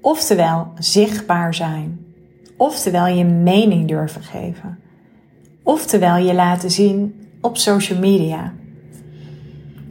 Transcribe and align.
Oftewel 0.00 0.72
zichtbaar 0.78 1.54
zijn. 1.54 2.06
Oftewel 2.56 3.06
je 3.06 3.24
mening 3.24 3.88
durven 3.88 4.22
geven. 4.22 4.78
Oftewel 5.62 6.16
je 6.16 6.34
laten 6.34 6.70
zien 6.70 7.28
op 7.40 7.56
social 7.56 7.98
media. 7.98 8.52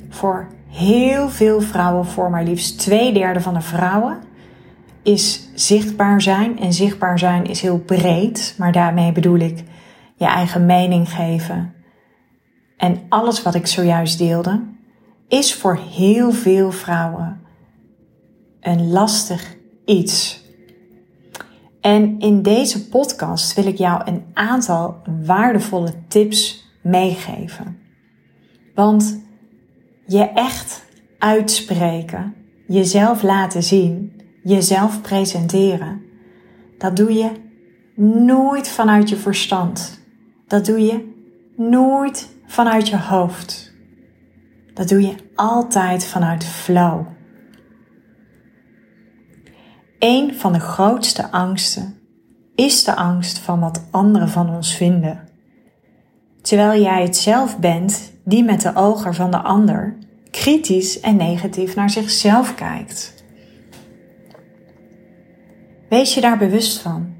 Voor 0.09 0.47
heel 0.67 1.29
veel 1.29 1.61
vrouwen, 1.61 2.05
voor 2.05 2.29
maar 2.29 2.43
liefst 2.43 2.79
twee 2.79 3.13
derde 3.13 3.41
van 3.41 3.53
de 3.53 3.61
vrouwen, 3.61 4.19
is 5.03 5.49
zichtbaar 5.55 6.21
zijn. 6.21 6.59
En 6.59 6.73
zichtbaar 6.73 7.19
zijn 7.19 7.45
is 7.45 7.61
heel 7.61 7.79
breed, 7.79 8.55
maar 8.57 8.71
daarmee 8.71 9.11
bedoel 9.11 9.39
ik 9.39 9.63
je 10.15 10.25
eigen 10.25 10.65
mening 10.65 11.09
geven. 11.09 11.73
En 12.77 13.01
alles 13.09 13.41
wat 13.41 13.55
ik 13.55 13.67
zojuist 13.67 14.17
deelde, 14.17 14.63
is 15.27 15.55
voor 15.55 15.79
heel 15.95 16.31
veel 16.31 16.71
vrouwen 16.71 17.41
een 18.61 18.91
lastig 18.91 19.56
iets. 19.87 20.45
En 21.81 22.19
in 22.19 22.41
deze 22.41 22.87
podcast 22.87 23.53
wil 23.53 23.65
ik 23.65 23.77
jou 23.77 24.01
een 24.05 24.25
aantal 24.33 25.01
waardevolle 25.25 25.93
tips 26.07 26.65
meegeven. 26.81 27.77
Want 28.75 29.23
je 30.05 30.23
echt 30.23 30.85
uitspreken, 31.17 32.35
jezelf 32.67 33.23
laten 33.23 33.63
zien, 33.63 34.21
jezelf 34.43 35.01
presenteren, 35.01 36.01
dat 36.77 36.95
doe 36.95 37.13
je 37.13 37.31
nooit 38.25 38.69
vanuit 38.69 39.09
je 39.09 39.15
verstand. 39.15 39.99
Dat 40.47 40.65
doe 40.65 40.79
je 40.79 41.13
nooit 41.55 42.29
vanuit 42.45 42.87
je 42.87 42.97
hoofd. 42.97 43.73
Dat 44.73 44.87
doe 44.87 45.01
je 45.01 45.15
altijd 45.35 46.05
vanuit 46.05 46.45
flow. 46.45 47.16
Een 49.99 50.35
van 50.35 50.53
de 50.53 50.59
grootste 50.59 51.31
angsten 51.31 51.99
is 52.55 52.83
de 52.83 52.95
angst 52.95 53.39
van 53.39 53.59
wat 53.59 53.83
anderen 53.91 54.29
van 54.29 54.55
ons 54.55 54.75
vinden. 54.75 55.29
Terwijl 56.41 56.81
jij 56.81 57.01
het 57.01 57.17
zelf 57.17 57.59
bent 57.59 58.11
die 58.23 58.43
met 58.43 58.61
de 58.61 58.75
ogen 58.75 59.13
van 59.13 59.31
de 59.31 59.37
ander 59.37 59.97
kritisch 60.31 60.99
en 60.99 61.15
negatief 61.15 61.75
naar 61.75 61.89
zichzelf 61.89 62.55
kijkt. 62.55 63.23
Wees 65.89 66.13
je 66.13 66.21
daar 66.21 66.37
bewust 66.37 66.79
van. 66.79 67.15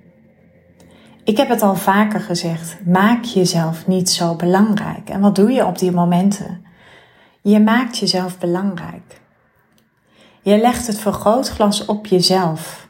Ik 1.24 1.38
heb 1.38 1.50
het 1.50 1.62
al 1.62 1.76
vaker 1.76 2.20
gezegd, 2.20 2.78
maak 2.86 3.24
jezelf 3.24 3.88
niet 3.88 4.10
zo 4.10 4.36
belangrijk. 4.36 5.10
En 5.10 5.22
wat 5.22 5.36
doe 5.36 5.52
je 5.52 5.66
op 5.66 5.80
die 5.80 5.92
momenten? 5.92 6.66
Je 7.42 7.60
maakt 7.60 7.98
jezelf 7.98 8.38
belangrijk. 8.38 9.22
Je 10.48 10.58
legt 10.58 10.88
het 10.88 11.00
vergrootglas 11.00 11.86
op 11.86 12.06
jezelf, 12.06 12.90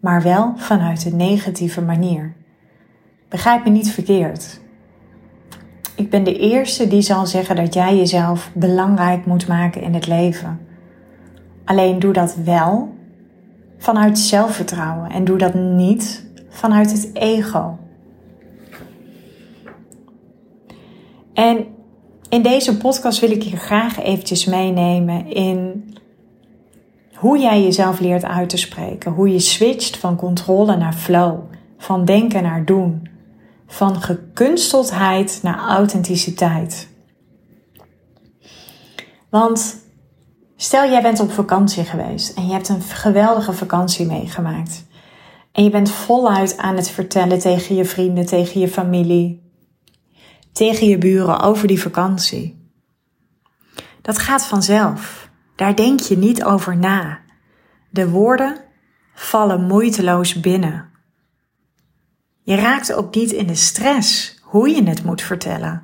maar 0.00 0.22
wel 0.22 0.52
vanuit 0.56 1.04
een 1.04 1.16
negatieve 1.16 1.82
manier. 1.82 2.36
Begrijp 3.28 3.64
me 3.64 3.70
niet 3.70 3.90
verkeerd. 3.90 4.60
Ik 5.96 6.10
ben 6.10 6.24
de 6.24 6.38
eerste 6.38 6.88
die 6.88 7.00
zal 7.00 7.26
zeggen 7.26 7.56
dat 7.56 7.74
jij 7.74 7.96
jezelf 7.96 8.50
belangrijk 8.54 9.26
moet 9.26 9.48
maken 9.48 9.82
in 9.82 9.94
het 9.94 10.06
leven. 10.06 10.60
Alleen 11.64 11.98
doe 11.98 12.12
dat 12.12 12.36
wel 12.44 12.94
vanuit 13.78 14.18
zelfvertrouwen 14.18 15.10
en 15.10 15.24
doe 15.24 15.38
dat 15.38 15.54
niet 15.54 16.26
vanuit 16.48 16.92
het 16.92 17.10
ego. 17.12 17.78
En 21.32 21.66
in 22.28 22.42
deze 22.42 22.76
podcast 22.76 23.20
wil 23.20 23.30
ik 23.30 23.42
je 23.42 23.56
graag 23.56 24.02
eventjes 24.02 24.44
meenemen 24.44 25.26
in 25.30 25.84
hoe 27.16 27.38
jij 27.38 27.62
jezelf 27.62 28.00
leert 28.00 28.24
uit 28.24 28.48
te 28.48 28.56
spreken. 28.56 29.12
Hoe 29.12 29.32
je 29.32 29.38
switcht 29.38 29.96
van 29.96 30.16
controle 30.16 30.76
naar 30.76 30.94
flow. 30.94 31.38
Van 31.78 32.04
denken 32.04 32.42
naar 32.42 32.64
doen. 32.64 33.08
Van 33.66 34.02
gekunsteldheid 34.02 35.38
naar 35.42 35.58
authenticiteit. 35.58 36.88
Want 39.30 39.76
stel 40.56 40.90
jij 40.90 41.02
bent 41.02 41.20
op 41.20 41.32
vakantie 41.32 41.84
geweest 41.84 42.36
en 42.36 42.46
je 42.46 42.52
hebt 42.52 42.68
een 42.68 42.82
geweldige 42.82 43.52
vakantie 43.52 44.06
meegemaakt. 44.06 44.84
En 45.52 45.64
je 45.64 45.70
bent 45.70 45.90
voluit 45.90 46.56
aan 46.56 46.76
het 46.76 46.90
vertellen 46.90 47.38
tegen 47.38 47.74
je 47.74 47.84
vrienden, 47.84 48.26
tegen 48.26 48.60
je 48.60 48.68
familie, 48.68 49.52
tegen 50.52 50.86
je 50.86 50.98
buren 50.98 51.40
over 51.40 51.68
die 51.68 51.80
vakantie. 51.80 52.70
Dat 54.02 54.18
gaat 54.18 54.46
vanzelf. 54.46 55.25
Daar 55.56 55.76
denk 55.76 56.00
je 56.00 56.18
niet 56.18 56.44
over 56.44 56.76
na. 56.76 57.20
De 57.90 58.08
woorden 58.10 58.56
vallen 59.14 59.66
moeiteloos 59.66 60.40
binnen. 60.40 60.88
Je 62.42 62.54
raakt 62.54 62.92
ook 62.92 63.14
niet 63.14 63.32
in 63.32 63.46
de 63.46 63.54
stress 63.54 64.38
hoe 64.42 64.68
je 64.68 64.82
het 64.82 65.04
moet 65.04 65.22
vertellen. 65.22 65.82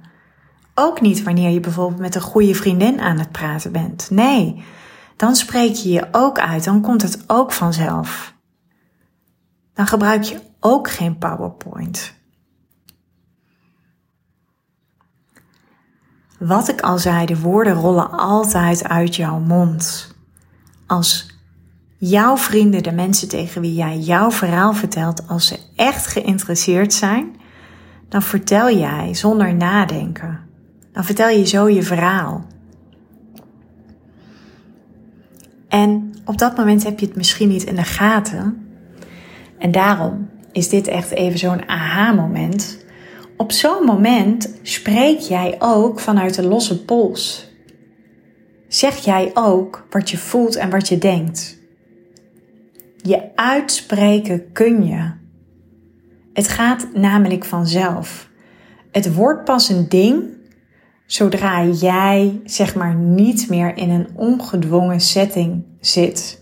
Ook 0.75 1.00
niet 1.00 1.22
wanneer 1.22 1.50
je 1.50 1.61
bijvoorbeeld 1.61 2.00
met 2.00 2.15
een 2.15 2.21
goede 2.21 2.55
vriendin 2.55 3.00
aan 3.00 3.19
het 3.19 3.32
praten 3.32 3.72
bent. 3.72 4.11
Nee, 4.11 4.65
dan 5.16 5.37
spreek 5.37 5.75
je 5.75 5.91
je 5.91 6.09
ook 6.12 6.38
uit, 6.38 6.65
dan 6.65 6.81
komt 6.81 7.03
het 7.03 7.25
ook 7.27 7.53
vanzelf. 7.53 8.34
Dan 9.75 9.87
gebruik 9.87 10.22
je 10.22 10.41
ook 10.61 10.91
geen 10.91 11.19
PowerPoint. 11.19 12.15
Wat 16.47 16.69
ik 16.69 16.80
al 16.80 16.98
zei, 16.98 17.26
de 17.26 17.41
woorden 17.41 17.75
rollen 17.75 18.10
altijd 18.10 18.88
uit 18.88 19.16
jouw 19.16 19.38
mond. 19.38 20.14
Als 20.86 21.26
jouw 21.97 22.36
vrienden, 22.36 22.82
de 22.82 22.92
mensen 22.92 23.28
tegen 23.28 23.60
wie 23.60 23.75
jij 23.75 23.98
jouw 23.98 24.30
verhaal 24.30 24.72
vertelt, 24.72 25.28
als 25.28 25.47
ze 25.47 25.58
echt 25.76 26.06
geïnteresseerd 26.06 26.92
zijn, 26.92 27.36
dan 28.08 28.22
vertel 28.22 28.70
jij 28.70 29.14
zonder 29.14 29.54
nadenken. 29.54 30.41
Dan 30.92 31.04
vertel 31.04 31.28
je 31.28 31.47
zo 31.47 31.69
je 31.69 31.82
verhaal. 31.82 32.47
En 35.69 36.14
op 36.25 36.38
dat 36.38 36.56
moment 36.56 36.84
heb 36.84 36.98
je 36.98 37.06
het 37.06 37.16
misschien 37.16 37.48
niet 37.48 37.62
in 37.62 37.76
de 37.76 37.84
gaten. 37.84 38.66
En 39.58 39.70
daarom 39.70 40.28
is 40.52 40.69
dit 40.69 40.86
echt 40.86 41.10
even 41.10 41.38
zo'n 41.38 41.69
aha-moment 41.69 42.81
op 43.42 43.53
zo'n 43.53 43.84
moment 43.84 44.58
spreek 44.62 45.19
jij 45.19 45.56
ook 45.58 46.00
vanuit 46.00 46.34
de 46.34 46.47
losse 46.47 46.84
pols. 46.84 47.50
Zeg 48.69 48.97
jij 48.97 49.30
ook 49.34 49.86
wat 49.91 50.10
je 50.10 50.19
voelt 50.19 50.56
en 50.56 50.70
wat 50.70 50.88
je 50.88 50.98
denkt. 50.98 51.58
Je 52.97 53.31
uitspreken 53.34 54.52
kun 54.52 54.86
je. 54.86 55.12
Het 56.32 56.48
gaat 56.48 56.88
namelijk 56.94 57.44
vanzelf. 57.44 58.28
Het 58.91 59.14
wordt 59.14 59.44
pas 59.44 59.69
een 59.69 59.88
ding 59.88 60.25
zodra 61.06 61.64
jij 61.64 62.41
zeg 62.44 62.75
maar 62.75 62.94
niet 62.94 63.48
meer 63.48 63.76
in 63.76 63.91
een 63.91 64.08
ongedwongen 64.14 65.00
setting 65.00 65.64
zit. 65.81 66.42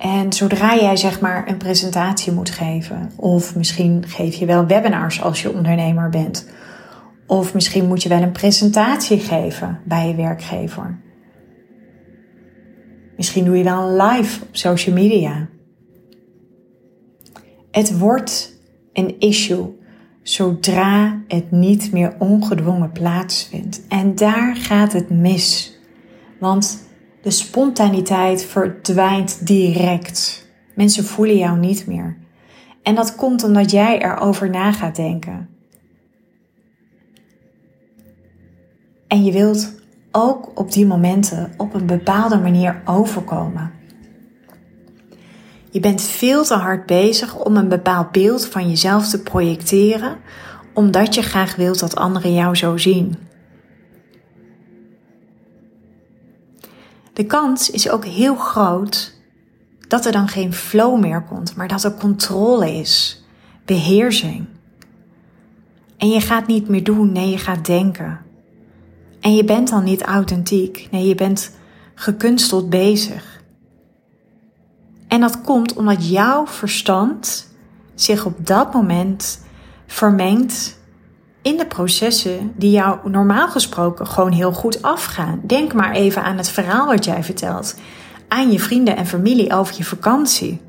En 0.00 0.32
zodra 0.32 0.74
jij 0.74 0.96
zeg 0.96 1.20
maar 1.20 1.48
een 1.48 1.56
presentatie 1.56 2.32
moet 2.32 2.50
geven, 2.50 3.10
of 3.16 3.56
misschien 3.56 4.04
geef 4.06 4.34
je 4.34 4.46
wel 4.46 4.66
webinars 4.66 5.22
als 5.22 5.42
je 5.42 5.52
ondernemer 5.52 6.10
bent, 6.10 6.50
of 7.26 7.54
misschien 7.54 7.86
moet 7.86 8.02
je 8.02 8.08
wel 8.08 8.22
een 8.22 8.32
presentatie 8.32 9.18
geven 9.18 9.80
bij 9.84 10.08
je 10.08 10.14
werkgever. 10.14 11.00
Misschien 13.16 13.44
doe 13.44 13.56
je 13.56 13.64
wel 13.64 13.88
een 13.88 13.96
live 13.96 14.42
op 14.42 14.48
social 14.50 14.94
media. 14.94 15.48
Het 17.70 17.98
wordt 17.98 18.58
een 18.92 19.18
issue 19.18 19.78
zodra 20.22 21.22
het 21.28 21.50
niet 21.50 21.92
meer 21.92 22.14
ongedwongen 22.18 22.92
plaatsvindt. 22.92 23.86
En 23.88 24.14
daar 24.14 24.56
gaat 24.56 24.92
het 24.92 25.10
mis. 25.10 25.78
Want 26.38 26.89
de 27.22 27.30
spontaniteit 27.30 28.44
verdwijnt 28.44 29.46
direct. 29.46 30.48
Mensen 30.74 31.04
voelen 31.04 31.36
jou 31.36 31.58
niet 31.58 31.86
meer. 31.86 32.16
En 32.82 32.94
dat 32.94 33.16
komt 33.16 33.44
omdat 33.44 33.70
jij 33.70 34.02
erover 34.02 34.50
na 34.50 34.72
gaat 34.72 34.96
denken. 34.96 35.48
En 39.08 39.24
je 39.24 39.32
wilt 39.32 39.74
ook 40.12 40.50
op 40.54 40.72
die 40.72 40.86
momenten 40.86 41.52
op 41.56 41.74
een 41.74 41.86
bepaalde 41.86 42.38
manier 42.38 42.82
overkomen. 42.84 43.72
Je 45.70 45.80
bent 45.80 46.02
veel 46.02 46.44
te 46.44 46.54
hard 46.54 46.86
bezig 46.86 47.44
om 47.44 47.56
een 47.56 47.68
bepaald 47.68 48.12
beeld 48.12 48.46
van 48.46 48.68
jezelf 48.68 49.08
te 49.08 49.22
projecteren, 49.22 50.16
omdat 50.74 51.14
je 51.14 51.22
graag 51.22 51.56
wilt 51.56 51.80
dat 51.80 51.96
anderen 51.96 52.34
jou 52.34 52.54
zo 52.54 52.76
zien. 52.76 53.29
De 57.20 57.26
kans 57.26 57.70
is 57.70 57.90
ook 57.90 58.04
heel 58.04 58.36
groot 58.36 59.14
dat 59.88 60.06
er 60.06 60.12
dan 60.12 60.28
geen 60.28 60.52
flow 60.52 61.00
meer 61.00 61.22
komt, 61.22 61.56
maar 61.56 61.68
dat 61.68 61.84
er 61.84 61.94
controle 61.94 62.72
is, 62.72 63.24
beheersing. 63.64 64.46
En 65.96 66.08
je 66.08 66.20
gaat 66.20 66.46
niet 66.46 66.68
meer 66.68 66.84
doen, 66.84 67.12
nee, 67.12 67.30
je 67.30 67.38
gaat 67.38 67.66
denken. 67.66 68.20
En 69.20 69.34
je 69.34 69.44
bent 69.44 69.70
dan 69.70 69.84
niet 69.84 70.02
authentiek, 70.02 70.88
nee, 70.90 71.06
je 71.06 71.14
bent 71.14 71.56
gekunsteld 71.94 72.70
bezig. 72.70 73.42
En 75.08 75.20
dat 75.20 75.40
komt 75.40 75.74
omdat 75.74 76.08
jouw 76.08 76.46
verstand 76.46 77.48
zich 77.94 78.24
op 78.24 78.46
dat 78.46 78.72
moment 78.74 79.44
vermengt 79.86 80.79
in 81.42 81.56
de 81.56 81.66
processen 81.66 82.52
die 82.56 82.70
jou 82.70 83.10
normaal 83.10 83.48
gesproken 83.48 84.06
gewoon 84.06 84.32
heel 84.32 84.52
goed 84.52 84.82
afgaan. 84.82 85.40
Denk 85.42 85.74
maar 85.74 85.92
even 85.92 86.22
aan 86.22 86.36
het 86.36 86.48
verhaal 86.48 86.86
wat 86.86 87.04
jij 87.04 87.24
vertelt 87.24 87.74
aan 88.30 88.52
je 88.52 88.60
vrienden 88.60 88.96
en 88.96 89.06
familie 89.06 89.52
over 89.52 89.74
je 89.76 89.84
vakantie. 89.84 90.60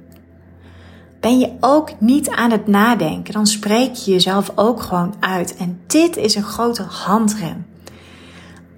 Ben 1.20 1.40
je 1.40 1.52
ook 1.60 1.90
niet 2.00 2.30
aan 2.30 2.52
het 2.52 2.68
nadenken, 2.68 3.34
dan 3.34 3.48
spreek 3.48 3.94
je 3.94 4.12
jezelf 4.12 4.52
ook 4.56 4.82
gewoon 4.82 5.16
uit. 5.20 5.56
En 5.56 5.82
dit 5.88 6.18
is 6.18 6.36
een 6.36 6.44
grote 6.44 6.84
handrem. 6.84 7.66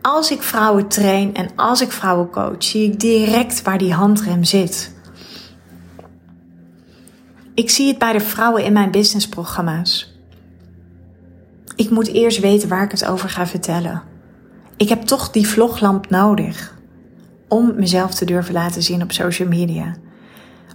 Als 0.01 0.31
ik 0.31 0.41
vrouwen 0.41 0.87
train 0.87 1.33
en 1.33 1.49
als 1.55 1.81
ik 1.81 1.91
vrouwen 1.91 2.29
coach, 2.29 2.63
zie 2.63 2.91
ik 2.91 2.99
direct 2.99 3.61
waar 3.61 3.77
die 3.77 3.93
handrem 3.93 4.43
zit. 4.43 4.93
Ik 7.53 7.69
zie 7.69 7.87
het 7.87 7.97
bij 7.97 8.13
de 8.13 8.19
vrouwen 8.19 8.63
in 8.63 8.73
mijn 8.73 8.91
businessprogramma's. 8.91 10.12
Ik 11.75 11.89
moet 11.89 12.07
eerst 12.07 12.39
weten 12.39 12.69
waar 12.69 12.83
ik 12.83 12.91
het 12.91 13.05
over 13.05 13.29
ga 13.29 13.47
vertellen. 13.47 14.03
Ik 14.77 14.89
heb 14.89 15.01
toch 15.01 15.31
die 15.31 15.47
vloglamp 15.47 16.09
nodig 16.09 16.73
om 17.47 17.73
mezelf 17.75 18.13
te 18.13 18.25
durven 18.25 18.53
laten 18.53 18.83
zien 18.83 19.01
op 19.01 19.11
social 19.11 19.47
media. 19.47 19.95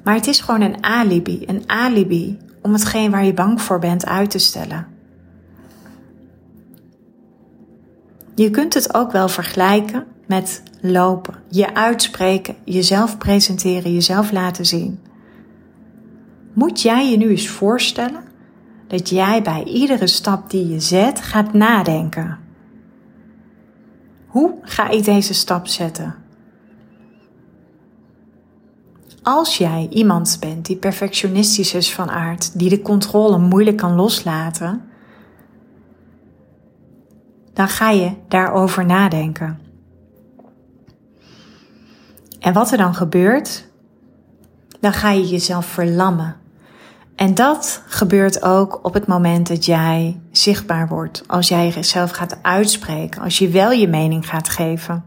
Maar 0.04 0.14
het 0.14 0.26
is 0.26 0.40
gewoon 0.40 0.60
een 0.60 0.84
alibi, 0.84 1.42
een 1.46 1.62
alibi 1.66 2.38
om 2.62 2.72
hetgeen 2.72 3.10
waar 3.10 3.24
je 3.24 3.34
bang 3.34 3.60
voor 3.62 3.78
bent 3.78 4.06
uit 4.06 4.30
te 4.30 4.38
stellen. 4.38 4.86
Je 8.34 8.50
kunt 8.50 8.74
het 8.74 8.94
ook 8.94 9.12
wel 9.12 9.28
vergelijken 9.28 10.06
met 10.26 10.62
lopen, 10.80 11.34
je 11.48 11.74
uitspreken, 11.74 12.56
jezelf 12.64 13.18
presenteren, 13.18 13.92
jezelf 13.92 14.32
laten 14.32 14.66
zien. 14.66 15.00
Moet 16.52 16.82
jij 16.82 17.10
je 17.10 17.16
nu 17.16 17.28
eens 17.28 17.48
voorstellen 17.48 18.22
dat 18.88 19.08
jij 19.08 19.42
bij 19.42 19.64
iedere 19.64 20.06
stap 20.06 20.50
die 20.50 20.68
je 20.68 20.80
zet 20.80 21.20
gaat 21.20 21.52
nadenken? 21.52 22.38
Hoe 24.26 24.54
ga 24.62 24.88
ik 24.88 25.04
deze 25.04 25.34
stap 25.34 25.66
zetten? 25.66 26.14
Als 29.22 29.58
jij 29.58 29.86
iemand 29.90 30.36
bent 30.40 30.66
die 30.66 30.76
perfectionistisch 30.76 31.74
is 31.74 31.94
van 31.94 32.10
aard, 32.10 32.58
die 32.58 32.68
de 32.68 32.82
controle 32.82 33.38
moeilijk 33.38 33.76
kan 33.76 33.94
loslaten, 33.94 34.82
dan 37.52 37.68
ga 37.68 37.90
je 37.90 38.12
daarover 38.28 38.86
nadenken. 38.86 39.58
En 42.40 42.52
wat 42.52 42.70
er 42.70 42.78
dan 42.78 42.94
gebeurt, 42.94 43.68
dan 44.80 44.92
ga 44.92 45.10
je 45.10 45.28
jezelf 45.28 45.66
verlammen. 45.66 46.36
En 47.18 47.34
dat 47.34 47.82
gebeurt 47.86 48.42
ook 48.42 48.80
op 48.82 48.94
het 48.94 49.06
moment 49.06 49.48
dat 49.48 49.64
jij 49.64 50.20
zichtbaar 50.30 50.88
wordt, 50.88 51.22
als 51.26 51.48
jij 51.48 51.68
jezelf 51.68 52.10
gaat 52.10 52.38
uitspreken, 52.42 53.22
als 53.22 53.38
je 53.38 53.48
wel 53.48 53.70
je 53.70 53.88
mening 53.88 54.28
gaat 54.28 54.48
geven. 54.48 55.04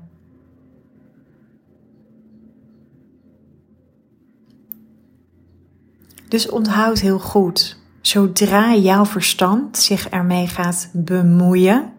Dus 6.28 6.50
onthoud 6.50 7.00
heel 7.00 7.20
goed, 7.20 7.78
zodra 8.02 8.76
jouw 8.76 9.06
verstand 9.06 9.78
zich 9.78 10.10
ermee 10.10 10.48
gaat 10.48 10.90
bemoeien, 10.94 11.94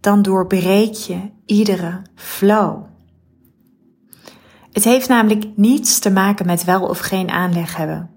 dan 0.00 0.22
doorbreek 0.22 0.94
je 0.94 1.30
iedere 1.46 2.02
flow. 2.14 2.93
Het 4.74 4.84
heeft 4.84 5.08
namelijk 5.08 5.46
niets 5.56 5.98
te 5.98 6.10
maken 6.10 6.46
met 6.46 6.64
wel 6.64 6.82
of 6.82 6.98
geen 6.98 7.30
aanleg 7.30 7.76
hebben. 7.76 8.10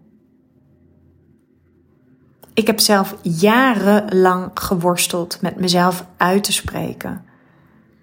Ik 2.53 2.67
heb 2.67 2.79
zelf 2.79 3.15
jarenlang 3.21 4.51
geworsteld 4.53 5.41
met 5.41 5.59
mezelf 5.59 6.05
uit 6.17 6.43
te 6.43 6.53
spreken, 6.53 7.25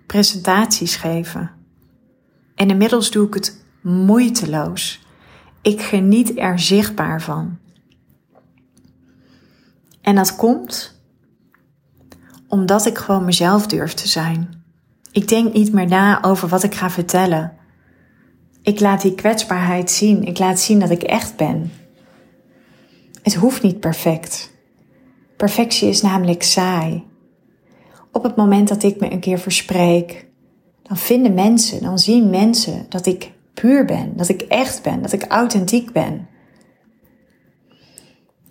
presentaties 0.06 0.96
geven. 0.96 1.50
En 2.54 2.70
inmiddels 2.70 3.10
doe 3.10 3.26
ik 3.26 3.34
het 3.34 3.64
moeiteloos. 3.80 5.06
Ik 5.62 5.82
geniet 5.82 6.38
er 6.38 6.58
zichtbaar 6.58 7.22
van. 7.22 7.58
En 10.00 10.14
dat 10.14 10.36
komt 10.36 11.02
omdat 12.48 12.86
ik 12.86 12.98
gewoon 12.98 13.24
mezelf 13.24 13.66
durf 13.66 13.94
te 13.94 14.08
zijn. 14.08 14.64
Ik 15.12 15.28
denk 15.28 15.52
niet 15.52 15.72
meer 15.72 15.86
na 15.86 16.22
over 16.22 16.48
wat 16.48 16.62
ik 16.62 16.74
ga 16.74 16.90
vertellen. 16.90 17.62
Ik 18.64 18.80
laat 18.80 19.02
die 19.02 19.14
kwetsbaarheid 19.14 19.90
zien. 19.90 20.24
Ik 20.24 20.38
laat 20.38 20.60
zien 20.60 20.80
dat 20.80 20.90
ik 20.90 21.02
echt 21.02 21.36
ben. 21.36 21.72
Het 23.22 23.34
hoeft 23.34 23.62
niet 23.62 23.80
perfect. 23.80 24.52
Perfectie 25.36 25.88
is 25.88 26.02
namelijk 26.02 26.42
saai. 26.42 27.04
Op 28.12 28.22
het 28.22 28.36
moment 28.36 28.68
dat 28.68 28.82
ik 28.82 29.00
me 29.00 29.12
een 29.12 29.20
keer 29.20 29.38
verspreek, 29.38 30.26
dan 30.82 30.96
vinden 30.96 31.34
mensen, 31.34 31.82
dan 31.82 31.98
zien 31.98 32.30
mensen 32.30 32.86
dat 32.88 33.06
ik 33.06 33.32
puur 33.54 33.84
ben, 33.84 34.16
dat 34.16 34.28
ik 34.28 34.42
echt 34.42 34.82
ben, 34.82 35.02
dat 35.02 35.12
ik 35.12 35.24
authentiek 35.28 35.92
ben. 35.92 36.28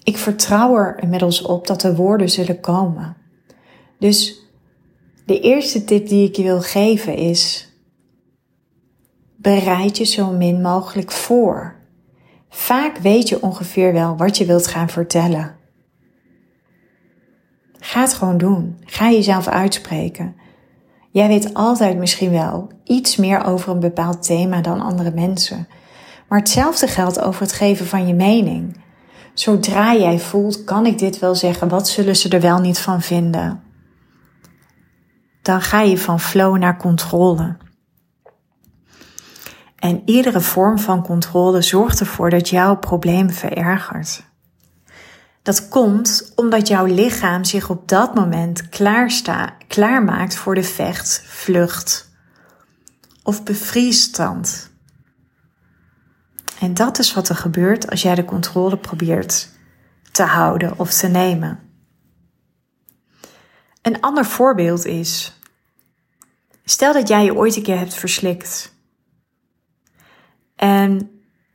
Ik 0.03 0.17
vertrouw 0.17 0.75
er 0.75 0.99
inmiddels 1.01 1.41
op 1.41 1.67
dat 1.67 1.81
de 1.81 1.95
woorden 1.95 2.29
zullen 2.29 2.59
komen. 2.59 3.17
Dus 3.99 4.41
de 5.25 5.39
eerste 5.39 5.83
tip 5.83 6.07
die 6.07 6.27
ik 6.27 6.35
je 6.35 6.43
wil 6.43 6.61
geven 6.61 7.15
is: 7.15 7.72
bereid 9.43 9.97
je 9.97 10.03
zo 10.03 10.31
min 10.31 10.61
mogelijk 10.61 11.11
voor. 11.11 11.75
Vaak 12.49 12.97
weet 12.97 13.29
je 13.29 13.41
ongeveer 13.41 13.93
wel 13.93 14.17
wat 14.17 14.37
je 14.37 14.45
wilt 14.45 14.67
gaan 14.67 14.89
vertellen. 14.89 15.55
Ga 17.79 18.01
het 18.01 18.13
gewoon 18.13 18.37
doen. 18.37 18.77
Ga 18.85 19.09
jezelf 19.09 19.47
uitspreken. 19.47 20.35
Jij 21.11 21.27
weet 21.27 21.53
altijd 21.53 21.97
misschien 21.97 22.31
wel 22.31 22.71
iets 22.83 23.15
meer 23.15 23.45
over 23.45 23.71
een 23.71 23.79
bepaald 23.79 24.23
thema 24.23 24.61
dan 24.61 24.81
andere 24.81 25.11
mensen. 25.11 25.67
Maar 26.27 26.39
hetzelfde 26.39 26.87
geldt 26.87 27.21
over 27.21 27.41
het 27.41 27.53
geven 27.53 27.85
van 27.85 28.07
je 28.07 28.13
mening. 28.13 28.81
Zodra 29.33 29.95
jij 29.95 30.19
voelt, 30.19 30.63
kan 30.63 30.85
ik 30.85 30.99
dit 30.99 31.19
wel 31.19 31.35
zeggen, 31.35 31.67
wat 31.67 31.87
zullen 31.87 32.15
ze 32.15 32.29
er 32.29 32.41
wel 32.41 32.59
niet 32.59 32.79
van 32.79 33.01
vinden? 33.01 33.63
Dan 35.41 35.61
ga 35.61 35.81
je 35.81 35.97
van 35.97 36.19
flow 36.19 36.57
naar 36.57 36.77
controle. 36.77 37.57
En 39.83 40.01
iedere 40.05 40.41
vorm 40.41 40.79
van 40.79 41.03
controle 41.03 41.61
zorgt 41.61 41.99
ervoor 41.99 42.29
dat 42.29 42.49
jouw 42.49 42.75
probleem 42.75 43.29
verergert. 43.29 44.23
Dat 45.41 45.67
komt 45.67 46.31
omdat 46.35 46.67
jouw 46.67 46.85
lichaam 46.85 47.43
zich 47.43 47.69
op 47.69 47.87
dat 47.87 48.15
moment 48.15 48.69
klaarmaakt 49.67 50.35
voor 50.35 50.55
de 50.55 50.63
vecht, 50.63 51.23
vlucht 51.25 52.11
of 53.23 53.43
bevriesstand. 53.43 54.71
En 56.59 56.73
dat 56.73 56.99
is 56.99 57.13
wat 57.13 57.29
er 57.29 57.35
gebeurt 57.35 57.89
als 57.89 58.01
jij 58.01 58.15
de 58.15 58.25
controle 58.25 58.77
probeert 58.77 59.49
te 60.11 60.23
houden 60.23 60.79
of 60.79 60.93
te 60.93 61.07
nemen. 61.07 61.59
Een 63.81 64.01
ander 64.01 64.25
voorbeeld 64.25 64.85
is, 64.85 65.39
stel 66.65 66.93
dat 66.93 67.07
jij 67.07 67.23
je 67.23 67.35
ooit 67.35 67.55
een 67.55 67.63
keer 67.63 67.77
hebt 67.77 67.93
verslikt. 67.93 68.72
En 70.63 71.09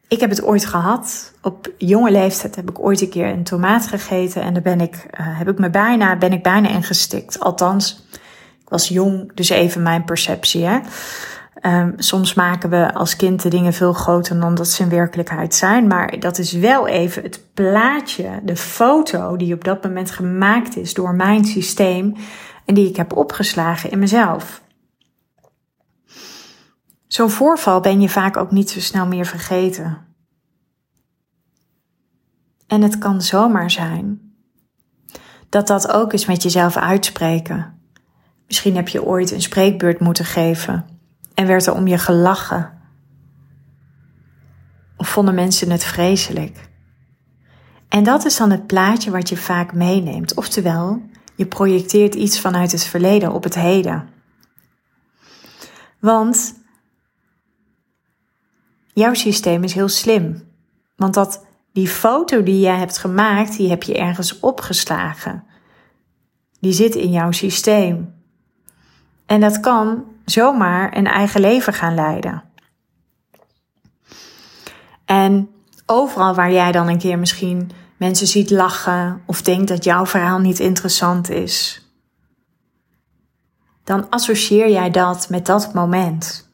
ik 0.09 0.21
heb 0.21 0.31
het 0.31 0.43
ooit 0.43 0.67
gehad. 0.67 1.33
Op 1.43 1.73
jonge 1.79 2.11
leeftijd 2.11 2.57
heb 2.57 2.71
ik 2.71 2.79
ooit 2.79 3.01
een 3.01 3.09
keer 3.09 3.27
een 3.27 3.45
tomaat 3.45 3.87
gegeten 3.87 4.43
en 4.43 4.53
daar 4.53 4.63
ben 4.63 4.81
ik, 4.81 4.95
uh, 4.95 5.39
heb 5.39 5.49
ik 5.49 5.59
me 5.59 5.71
bijna, 5.71 6.17
ben 6.17 6.33
ik 6.33 6.43
bijna 6.43 6.69
in 6.69 6.83
gestikt. 6.83 7.41
Althans, 7.41 8.07
ik 8.63 8.69
was 8.69 8.89
jong, 8.89 9.33
dus 9.35 9.49
even 9.49 9.83
mijn 9.83 10.05
perceptie. 10.05 10.65
Hè? 10.65 10.79
Um, 11.63 11.95
soms 11.97 12.35
maken 12.35 12.71
we 12.71 12.95
als 12.95 13.17
kind 13.17 13.43
de 13.43 13.49
dingen 13.49 13.73
veel 13.73 13.93
groter 13.93 14.41
dan 14.41 14.55
dat 14.55 14.69
ze 14.69 14.83
in 14.83 14.89
werkelijkheid 14.89 15.55
zijn. 15.55 15.87
Maar 15.87 16.21
dat 16.21 16.39
is 16.39 16.53
wel 16.53 16.87
even 16.87 17.23
het 17.23 17.41
plaatje, 17.55 18.29
de 18.43 18.57
foto 18.57 19.37
die 19.37 19.55
op 19.55 19.65
dat 19.65 19.85
moment 19.85 20.11
gemaakt 20.11 20.77
is 20.77 20.95
door 20.95 21.15
mijn 21.15 21.45
systeem 21.45 22.17
en 22.65 22.75
die 22.75 22.89
ik 22.89 22.97
heb 22.97 23.17
opgeslagen 23.17 23.91
in 23.91 23.99
mezelf. 23.99 24.63
Zo'n 27.09 27.31
voorval 27.31 27.81
ben 27.81 28.01
je 28.01 28.09
vaak 28.09 28.37
ook 28.37 28.51
niet 28.51 28.71
zo 28.71 28.81
snel 28.81 29.07
meer 29.07 29.27
vergeten. 29.27 30.07
En 32.67 32.83
het 32.83 32.99
kan 32.99 33.23
zomaar 33.23 33.71
zijn 33.71 34.33
dat 35.49 35.67
dat 35.67 35.93
ook 35.93 36.13
is 36.13 36.27
met 36.27 36.43
jezelf 36.43 36.77
uitspreken. 36.77 37.81
Misschien 38.47 38.77
heb 38.77 38.89
je 38.89 39.05
ooit 39.05 39.31
een 39.31 39.43
spreekbeurt 39.43 40.01
moeten 40.01 40.25
geven 40.25 40.87
en 41.35 41.47
werd 41.47 41.67
er 41.67 41.75
om 41.75 41.87
je 41.87 41.99
gelachen. 41.99 42.73
Of 44.97 45.09
vonden 45.09 45.35
mensen 45.35 45.71
het 45.71 45.85
vreselijk. 45.85 46.69
En 47.89 48.05
dat 48.05 48.25
is 48.25 48.37
dan 48.37 48.51
het 48.51 48.67
plaatje 48.67 49.11
wat 49.11 49.29
je 49.29 49.37
vaak 49.37 49.73
meeneemt. 49.73 50.35
Oftewel, 50.35 51.03
je 51.37 51.47
projecteert 51.47 52.15
iets 52.15 52.41
vanuit 52.41 52.73
het 52.73 52.85
verleden 52.85 53.33
op 53.33 53.45
het 53.45 53.55
heden. 53.55 54.09
Want 56.01 56.55
jouw 58.99 59.15
systeem 59.15 59.65
is 59.65 59.73
heel 59.73 59.89
slim. 59.89 60.43
Want 60.97 61.15
dat, 61.15 61.47
die 61.73 61.89
foto 61.89 62.43
die 62.43 62.61
jij 62.61 62.77
hebt 62.77 62.99
gemaakt, 62.99 63.57
die 63.57 63.69
heb 63.69 63.83
je 63.83 63.99
ergens 63.99 64.41
opgeslagen. 64.41 65.45
Die 66.61 66.73
zit 66.73 66.95
in 66.95 67.11
jouw 67.11 67.31
systeem. 67.31 68.15
En 69.27 69.41
dat 69.41 69.61
kan 69.61 70.05
zomaar 70.25 70.97
een 70.97 71.07
eigen 71.07 71.41
leven 71.41 71.73
gaan 71.73 71.95
leiden. 71.95 72.43
En 75.05 75.51
overal 75.87 76.35
waar 76.35 76.53
jij 76.53 76.73
dan 76.73 76.89
een 76.89 76.99
keer 76.99 77.19
misschien 77.19 77.71
mensen 77.97 78.27
ziet 78.27 78.51
lachen 78.51 79.23
of 79.27 79.43
denkt 79.43 79.69
dat 79.69 79.85
jouw 79.85 80.07
verhaal 80.07 80.39
niet 80.39 80.59
interessant 80.59 81.31
is, 81.31 81.87
dan 83.85 84.11
associeer 84.11 84.71
jij 84.71 84.91
dat 84.91 85.29
met 85.29 85.47
dat 85.47 85.75
moment. 85.75 86.48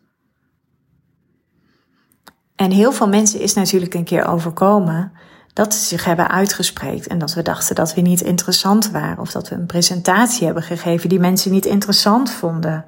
En 2.57 2.71
heel 2.71 2.93
veel 2.93 3.09
mensen 3.09 3.41
is 3.41 3.55
natuurlijk 3.55 3.95
een 3.95 4.05
keer 4.05 4.27
overkomen 4.27 5.13
dat 5.53 5.75
ze 5.75 5.85
zich 5.85 6.05
hebben 6.05 6.29
uitgesproken 6.29 7.11
en 7.11 7.19
dat 7.19 7.35
we 7.35 7.43
dachten 7.43 7.75
dat 7.75 7.95
we 7.95 8.01
niet 8.01 8.21
interessant 8.21 8.91
waren 8.91 9.19
of 9.19 9.31
dat 9.31 9.49
we 9.49 9.55
een 9.55 9.67
presentatie 9.67 10.45
hebben 10.45 10.63
gegeven 10.63 11.09
die 11.09 11.21
mensen 11.21 11.51
niet 11.51 11.67
interessant 11.67 12.31
vonden. 12.31 12.85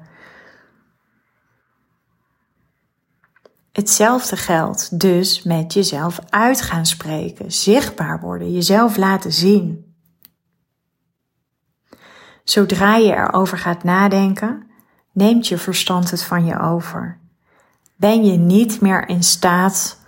Hetzelfde 3.71 4.35
geldt 4.35 4.99
dus 4.99 5.43
met 5.43 5.73
jezelf 5.73 6.19
uit 6.29 6.61
gaan 6.61 6.85
spreken, 6.85 7.51
zichtbaar 7.51 8.19
worden, 8.19 8.51
jezelf 8.51 8.97
laten 8.97 9.33
zien. 9.33 9.95
Zodra 12.43 12.95
je 12.95 13.13
erover 13.13 13.57
gaat 13.57 13.83
nadenken, 13.83 14.67
neemt 15.11 15.47
je 15.47 15.57
verstand 15.57 16.11
het 16.11 16.23
van 16.23 16.45
je 16.45 16.59
over. 16.59 17.19
Ben 17.97 18.25
je 18.25 18.37
niet 18.37 18.81
meer 18.81 19.07
in 19.07 19.23
staat 19.23 19.99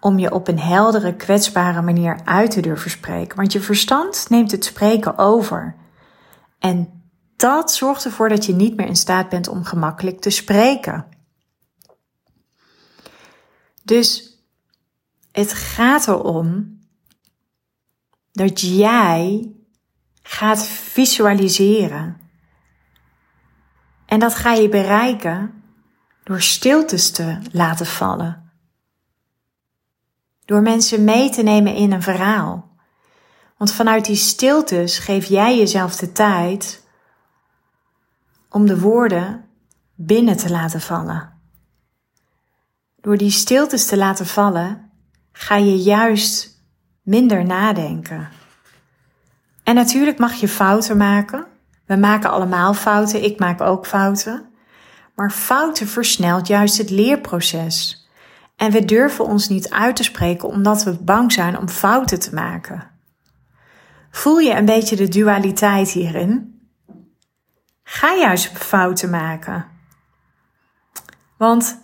om 0.00 0.18
je 0.18 0.32
op 0.32 0.48
een 0.48 0.58
heldere, 0.58 1.16
kwetsbare 1.16 1.82
manier 1.82 2.20
uit 2.24 2.50
te 2.50 2.60
durven 2.60 2.90
spreken, 2.90 3.36
want 3.36 3.52
je 3.52 3.60
verstand 3.60 4.26
neemt 4.28 4.50
het 4.50 4.64
spreken 4.64 5.18
over. 5.18 5.76
En 6.58 7.02
dat 7.36 7.72
zorgt 7.72 8.04
ervoor 8.04 8.28
dat 8.28 8.46
je 8.46 8.54
niet 8.54 8.76
meer 8.76 8.86
in 8.86 8.96
staat 8.96 9.28
bent 9.28 9.48
om 9.48 9.64
gemakkelijk 9.64 10.20
te 10.20 10.30
spreken. 10.30 11.06
Dus 13.82 14.38
het 15.32 15.52
gaat 15.52 16.08
erom 16.08 16.78
dat 18.32 18.60
jij 18.60 19.52
gaat 20.22 20.66
visualiseren. 20.66 22.20
En 24.06 24.18
dat 24.18 24.34
ga 24.34 24.52
je 24.52 24.68
bereiken 24.68 25.59
door 26.30 26.42
stiltes 26.42 27.10
te 27.10 27.38
laten 27.52 27.86
vallen. 27.86 28.50
Door 30.44 30.62
mensen 30.62 31.04
mee 31.04 31.30
te 31.30 31.42
nemen 31.42 31.74
in 31.74 31.92
een 31.92 32.02
verhaal. 32.02 32.76
Want 33.56 33.72
vanuit 33.72 34.04
die 34.04 34.16
stiltes 34.16 34.98
geef 34.98 35.24
jij 35.24 35.56
jezelf 35.56 35.96
de 35.96 36.12
tijd 36.12 36.86
om 38.48 38.66
de 38.66 38.80
woorden 38.80 39.44
binnen 39.94 40.36
te 40.36 40.50
laten 40.50 40.80
vallen. 40.80 41.40
Door 43.00 43.16
die 43.16 43.30
stiltes 43.30 43.86
te 43.86 43.96
laten 43.96 44.26
vallen, 44.26 44.90
ga 45.32 45.56
je 45.56 45.76
juist 45.76 46.62
minder 47.02 47.44
nadenken. 47.44 48.28
En 49.62 49.74
natuurlijk 49.74 50.18
mag 50.18 50.34
je 50.34 50.48
fouten 50.48 50.96
maken. 50.96 51.46
We 51.86 51.96
maken 51.96 52.30
allemaal 52.30 52.74
fouten, 52.74 53.24
ik 53.24 53.38
maak 53.38 53.60
ook 53.60 53.86
fouten. 53.86 54.49
Maar 55.20 55.30
fouten 55.30 55.88
versnelt 55.88 56.46
juist 56.46 56.78
het 56.78 56.90
leerproces. 56.90 58.08
En 58.56 58.70
we 58.70 58.84
durven 58.84 59.24
ons 59.24 59.48
niet 59.48 59.70
uit 59.70 59.96
te 59.96 60.02
spreken 60.02 60.48
omdat 60.48 60.82
we 60.82 60.92
bang 60.92 61.32
zijn 61.32 61.58
om 61.58 61.68
fouten 61.68 62.20
te 62.20 62.34
maken. 62.34 62.90
Voel 64.10 64.38
je 64.38 64.54
een 64.54 64.64
beetje 64.64 64.96
de 64.96 65.08
dualiteit 65.08 65.90
hierin? 65.90 66.60
Ga 67.82 68.14
juist 68.14 68.58
fouten 68.58 69.10
maken. 69.10 69.66
Want 71.36 71.78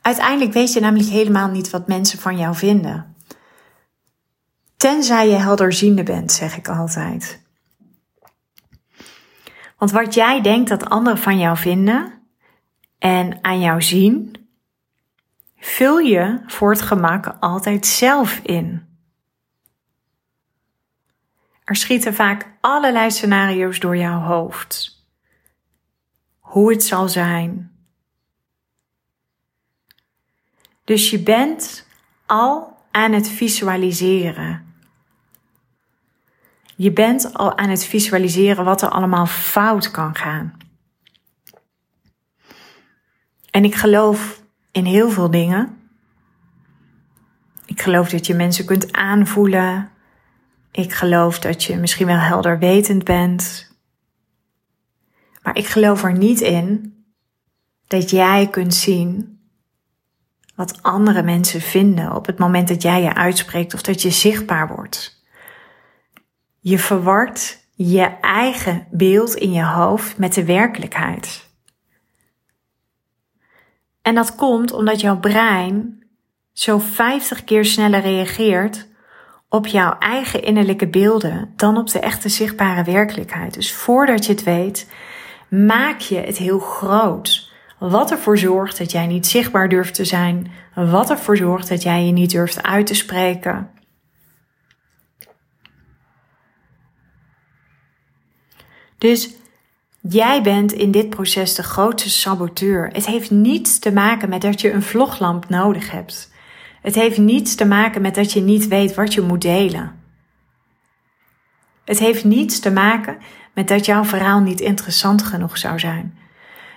Uiteindelijk 0.00 0.52
weet 0.52 0.72
je 0.72 0.80
namelijk 0.80 1.08
helemaal 1.08 1.48
niet 1.48 1.70
wat 1.70 1.88
mensen 1.88 2.18
van 2.18 2.38
jou 2.38 2.54
vinden. 2.54 3.16
Tenzij 4.76 5.28
je 5.28 5.36
helderziende 5.36 6.02
bent, 6.02 6.32
zeg 6.32 6.56
ik 6.56 6.68
altijd. 6.68 7.40
Want 9.78 9.90
wat 9.90 10.14
jij 10.14 10.40
denkt 10.40 10.68
dat 10.68 10.88
anderen 10.88 11.18
van 11.18 11.38
jou 11.38 11.56
vinden 11.56 12.21
en 13.02 13.38
aan 13.44 13.60
jou 13.60 13.82
zien, 13.82 14.36
vul 15.56 15.98
je 15.98 16.42
voor 16.46 16.70
het 16.70 16.82
gemak 16.82 17.36
altijd 17.40 17.86
zelf 17.86 18.38
in. 18.38 18.86
Er 21.64 21.76
schieten 21.76 22.14
vaak 22.14 22.46
allerlei 22.60 23.10
scenario's 23.10 23.80
door 23.80 23.96
jouw 23.96 24.20
hoofd. 24.20 25.00
Hoe 26.38 26.72
het 26.72 26.84
zal 26.84 27.08
zijn, 27.08 27.72
Dus 30.84 31.10
je 31.10 31.18
bent 31.18 31.86
al 32.26 32.76
aan 32.90 33.12
het 33.12 33.28
visualiseren. 33.28 34.74
Je 36.76 36.92
bent 36.92 37.34
al 37.34 37.56
aan 37.56 37.68
het 37.68 37.84
visualiseren 37.84 38.64
wat 38.64 38.82
er 38.82 38.88
allemaal 38.88 39.26
fout 39.26 39.90
kan 39.90 40.14
gaan. 40.14 40.61
En 43.52 43.64
ik 43.64 43.74
geloof 43.74 44.42
in 44.70 44.84
heel 44.84 45.10
veel 45.10 45.30
dingen. 45.30 45.76
Ik 47.66 47.82
geloof 47.82 48.08
dat 48.08 48.26
je 48.26 48.34
mensen 48.34 48.64
kunt 48.64 48.92
aanvoelen. 48.92 49.90
Ik 50.70 50.92
geloof 50.92 51.38
dat 51.38 51.64
je 51.64 51.76
misschien 51.76 52.06
wel 52.06 52.18
helderwetend 52.18 53.04
bent. 53.04 53.70
Maar 55.42 55.56
ik 55.56 55.66
geloof 55.66 56.02
er 56.02 56.18
niet 56.18 56.40
in 56.40 56.94
dat 57.86 58.10
jij 58.10 58.48
kunt 58.50 58.74
zien 58.74 59.40
wat 60.54 60.82
andere 60.82 61.22
mensen 61.22 61.60
vinden 61.60 62.12
op 62.12 62.26
het 62.26 62.38
moment 62.38 62.68
dat 62.68 62.82
jij 62.82 63.02
je 63.02 63.14
uitspreekt 63.14 63.74
of 63.74 63.82
dat 63.82 64.02
je 64.02 64.10
zichtbaar 64.10 64.68
wordt. 64.68 65.24
Je 66.60 66.78
verwart 66.78 67.66
je 67.74 68.02
eigen 68.20 68.86
beeld 68.90 69.34
in 69.34 69.52
je 69.52 69.64
hoofd 69.64 70.18
met 70.18 70.34
de 70.34 70.44
werkelijkheid. 70.44 71.41
En 74.02 74.14
dat 74.14 74.34
komt 74.34 74.72
omdat 74.72 75.00
jouw 75.00 75.18
brein 75.18 76.06
zo 76.52 76.78
50 76.78 77.44
keer 77.44 77.64
sneller 77.64 78.00
reageert 78.00 78.88
op 79.48 79.66
jouw 79.66 79.98
eigen 79.98 80.42
innerlijke 80.42 80.88
beelden 80.88 81.52
dan 81.56 81.76
op 81.76 81.90
de 81.90 81.98
echte 81.98 82.28
zichtbare 82.28 82.84
werkelijkheid. 82.84 83.54
Dus 83.54 83.72
voordat 83.72 84.26
je 84.26 84.32
het 84.32 84.42
weet, 84.42 84.90
maak 85.48 86.00
je 86.00 86.18
het 86.18 86.36
heel 86.36 86.58
groot. 86.58 87.50
Wat 87.78 88.10
ervoor 88.10 88.38
zorgt 88.38 88.78
dat 88.78 88.90
jij 88.92 89.06
niet 89.06 89.26
zichtbaar 89.26 89.68
durft 89.68 89.94
te 89.94 90.04
zijn. 90.04 90.52
Wat 90.74 91.10
ervoor 91.10 91.36
zorgt 91.36 91.68
dat 91.68 91.82
jij 91.82 92.06
je 92.06 92.12
niet 92.12 92.30
durft 92.30 92.62
uit 92.62 92.86
te 92.86 92.94
spreken. 92.94 93.70
Dus 98.98 99.30
jij 100.02 100.42
bent 100.42 100.72
in 100.72 100.90
dit 100.90 101.10
proces 101.10 101.54
de 101.54 101.62
grootste 101.62 102.10
saboteur. 102.10 102.88
Het 102.92 103.06
heeft 103.06 103.30
niets 103.30 103.78
te 103.78 103.92
maken 103.92 104.28
met 104.28 104.40
dat 104.40 104.60
je 104.60 104.72
een 104.72 104.82
vloglamp 104.82 105.48
nodig 105.48 105.90
hebt. 105.90 106.32
Het 106.82 106.94
heeft 106.94 107.18
niets 107.18 107.54
te 107.54 107.64
maken 107.64 108.02
met 108.02 108.14
dat 108.14 108.32
je 108.32 108.40
niet 108.40 108.68
weet 108.68 108.94
wat 108.94 109.14
je 109.14 109.20
moet 109.20 109.42
delen. 109.42 110.00
Het 111.84 111.98
heeft 111.98 112.24
niets 112.24 112.60
te 112.60 112.70
maken 112.70 113.18
met 113.54 113.68
dat 113.68 113.86
jouw 113.86 114.04
verhaal 114.04 114.40
niet 114.40 114.60
interessant 114.60 115.22
genoeg 115.22 115.58
zou 115.58 115.78
zijn. 115.78 116.18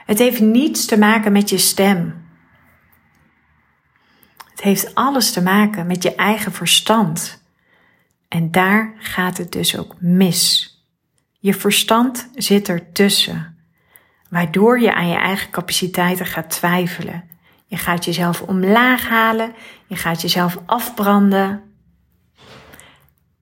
Het 0.05 0.20
heeft 0.20 0.39
niets 0.39 0.86
te 0.86 0.98
maken 0.98 1.32
met 1.32 1.50
je 1.50 1.58
stem. 1.58 2.24
Het 4.50 4.62
heeft 4.62 4.96
alles 4.96 5.32
te 5.32 5.41
maken 5.41 5.88
met 5.88 6.03
je 6.03 6.15
eigen 6.15 6.51
verstand. 6.51 7.44
En 8.27 8.51
daar 8.51 8.94
gaat 8.98 9.38
het 9.38 9.51
dus 9.51 9.77
ook 9.77 9.96
mis. 10.00 10.75
Je 11.45 11.53
verstand 11.53 12.29
zit 12.35 12.69
ertussen, 12.69 13.57
waardoor 14.29 14.79
je 14.79 14.93
aan 14.93 15.07
je 15.07 15.17
eigen 15.17 15.49
capaciteiten 15.51 16.25
gaat 16.25 16.49
twijfelen. 16.49 17.23
Je 17.65 17.77
gaat 17.77 18.05
jezelf 18.05 18.41
omlaag 18.41 19.07
halen. 19.09 19.53
Je 19.87 19.95
gaat 19.95 20.21
jezelf 20.21 20.57
afbranden. 20.65 21.63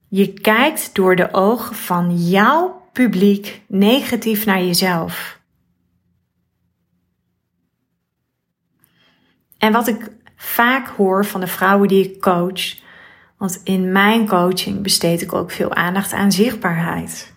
Je 0.08 0.32
kijkt 0.32 0.94
door 0.94 1.16
de 1.16 1.32
ogen 1.32 1.76
van 1.76 2.16
jouw 2.16 2.88
publiek 2.92 3.62
negatief 3.66 4.44
naar 4.44 4.62
jezelf. 4.62 5.40
En 9.58 9.72
wat 9.72 9.88
ik 9.88 10.10
vaak 10.36 10.88
hoor 10.88 11.26
van 11.26 11.40
de 11.40 11.46
vrouwen 11.46 11.88
die 11.88 12.04
ik 12.04 12.20
coach, 12.20 12.76
want 13.38 13.60
in 13.62 13.92
mijn 13.92 14.26
coaching 14.26 14.82
besteed 14.82 15.22
ik 15.22 15.32
ook 15.32 15.50
veel 15.50 15.74
aandacht 15.74 16.12
aan 16.12 16.32
zichtbaarheid. 16.32 17.33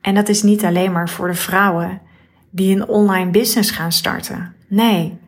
En 0.00 0.14
dat 0.14 0.28
is 0.28 0.42
niet 0.42 0.64
alleen 0.64 0.92
maar 0.92 1.08
voor 1.08 1.28
de 1.28 1.34
vrouwen 1.34 2.00
die 2.50 2.76
een 2.76 2.88
online 2.88 3.30
business 3.30 3.70
gaan 3.70 3.92
starten. 3.92 4.54
Nee. 4.68 5.18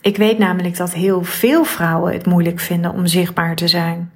Ik 0.00 0.16
weet 0.16 0.38
namelijk 0.38 0.76
dat 0.76 0.92
heel 0.92 1.22
veel 1.22 1.64
vrouwen 1.64 2.12
het 2.12 2.26
moeilijk 2.26 2.60
vinden 2.60 2.92
om 2.92 3.06
zichtbaar 3.06 3.56
te 3.56 3.68
zijn. 3.68 4.10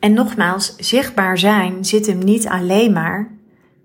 En 0.00 0.12
nogmaals, 0.12 0.76
zichtbaar 0.76 1.38
zijn 1.38 1.84
zit 1.84 2.06
hem 2.06 2.18
niet 2.18 2.48
alleen 2.48 2.92
maar 2.92 3.30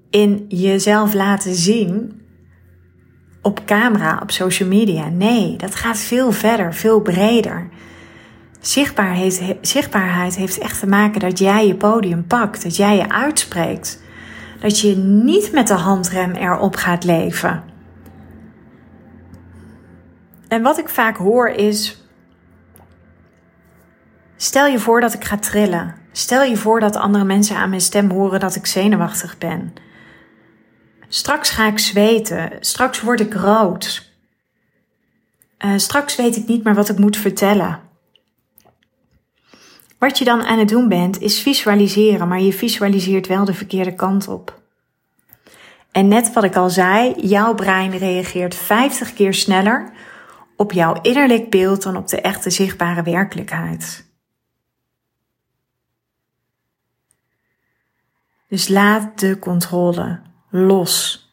in 0.10 0.46
jezelf 0.48 1.14
laten 1.14 1.56
zien 1.56 2.22
op 3.42 3.66
camera, 3.66 4.20
op 4.22 4.32
social 4.32 4.70
media. 4.70 5.10
Nee, 5.10 5.56
dat 5.58 5.76
gaat 5.76 6.00
veel 6.00 6.32
verder, 6.32 6.74
veel 6.74 7.02
breder. 7.02 7.70
Zichtbaarheid, 8.60 9.56
zichtbaarheid 9.62 10.36
heeft 10.36 10.58
echt 10.58 10.80
te 10.80 10.88
maken 10.88 11.20
dat 11.20 11.40
jij 11.40 11.68
je 11.68 11.76
podium 11.76 12.28
pakt, 12.28 12.64
dat 12.64 12.76
jij 12.76 12.96
je 12.96 13.10
uitspreekt. 13.10 14.02
Dat 14.60 14.80
je 14.80 14.96
niet 14.98 15.52
met 15.52 15.68
de 15.68 15.74
handrem 15.74 16.32
erop 16.32 16.76
gaat 16.76 17.04
leven. 17.04 17.64
En 20.48 20.62
wat 20.62 20.78
ik 20.78 20.90
vaak 20.90 21.18
hoor 21.18 21.48
is: 21.50 22.04
stel 24.36 24.68
je 24.68 24.80
voor 24.80 25.02
dat 25.02 25.14
ik 25.14 25.24
ga 25.24 25.38
trillen. 25.38 25.96
Stel 26.12 26.44
je 26.44 26.58
voor 26.58 26.80
dat 26.80 26.96
andere 26.96 27.24
mensen 27.24 27.56
aan 27.56 27.70
mijn 27.70 27.82
stem 27.82 28.10
horen 28.10 28.40
dat 28.40 28.56
ik 28.56 28.66
zenuwachtig 28.66 29.38
ben. 29.38 29.74
Straks 31.08 31.50
ga 31.50 31.68
ik 31.68 31.80
zweten. 31.80 32.52
Straks 32.60 33.02
word 33.02 33.20
ik 33.20 33.34
rood. 33.34 34.12
Uh, 35.66 35.78
straks 35.78 36.16
weet 36.16 36.36
ik 36.36 36.48
niet 36.48 36.64
meer 36.64 36.76
wat 36.76 36.90
ik 36.90 36.98
moet 36.98 37.18
vertellen. 37.18 37.89
Wat 40.00 40.18
je 40.18 40.26
dan 40.26 40.44
aan 40.44 40.60
het 40.60 40.70
doen 40.70 40.88
bent, 40.88 41.22
is 41.22 41.42
visualiseren, 41.42 42.28
maar 42.28 42.42
je 42.42 42.54
visualiseert 42.54 43.28
wel 43.28 43.46
de 43.46 43.54
verkeerde 43.54 43.96
kant 43.96 44.28
op. 44.28 44.62
En 45.92 46.08
net 46.08 46.34
wat 46.34 46.44
ik 46.44 46.56
al 46.56 46.70
zei, 46.70 47.14
jouw 47.28 47.56
brein 47.56 47.98
reageert 47.98 48.56
50 48.56 49.14
keer 49.14 49.34
sneller 49.34 49.92
op 50.56 50.72
jouw 50.72 51.02
innerlijk 51.02 51.50
beeld 51.50 51.84
dan 51.84 51.98
op 51.98 52.08
de 52.08 52.22
echte 52.22 52.50
zichtbare 52.50 53.04
werkelijkheid. 53.04 54.08
Dus 58.48 58.68
laat 58.68 59.20
de 59.20 59.40
controle 59.40 60.20
los. 60.50 61.28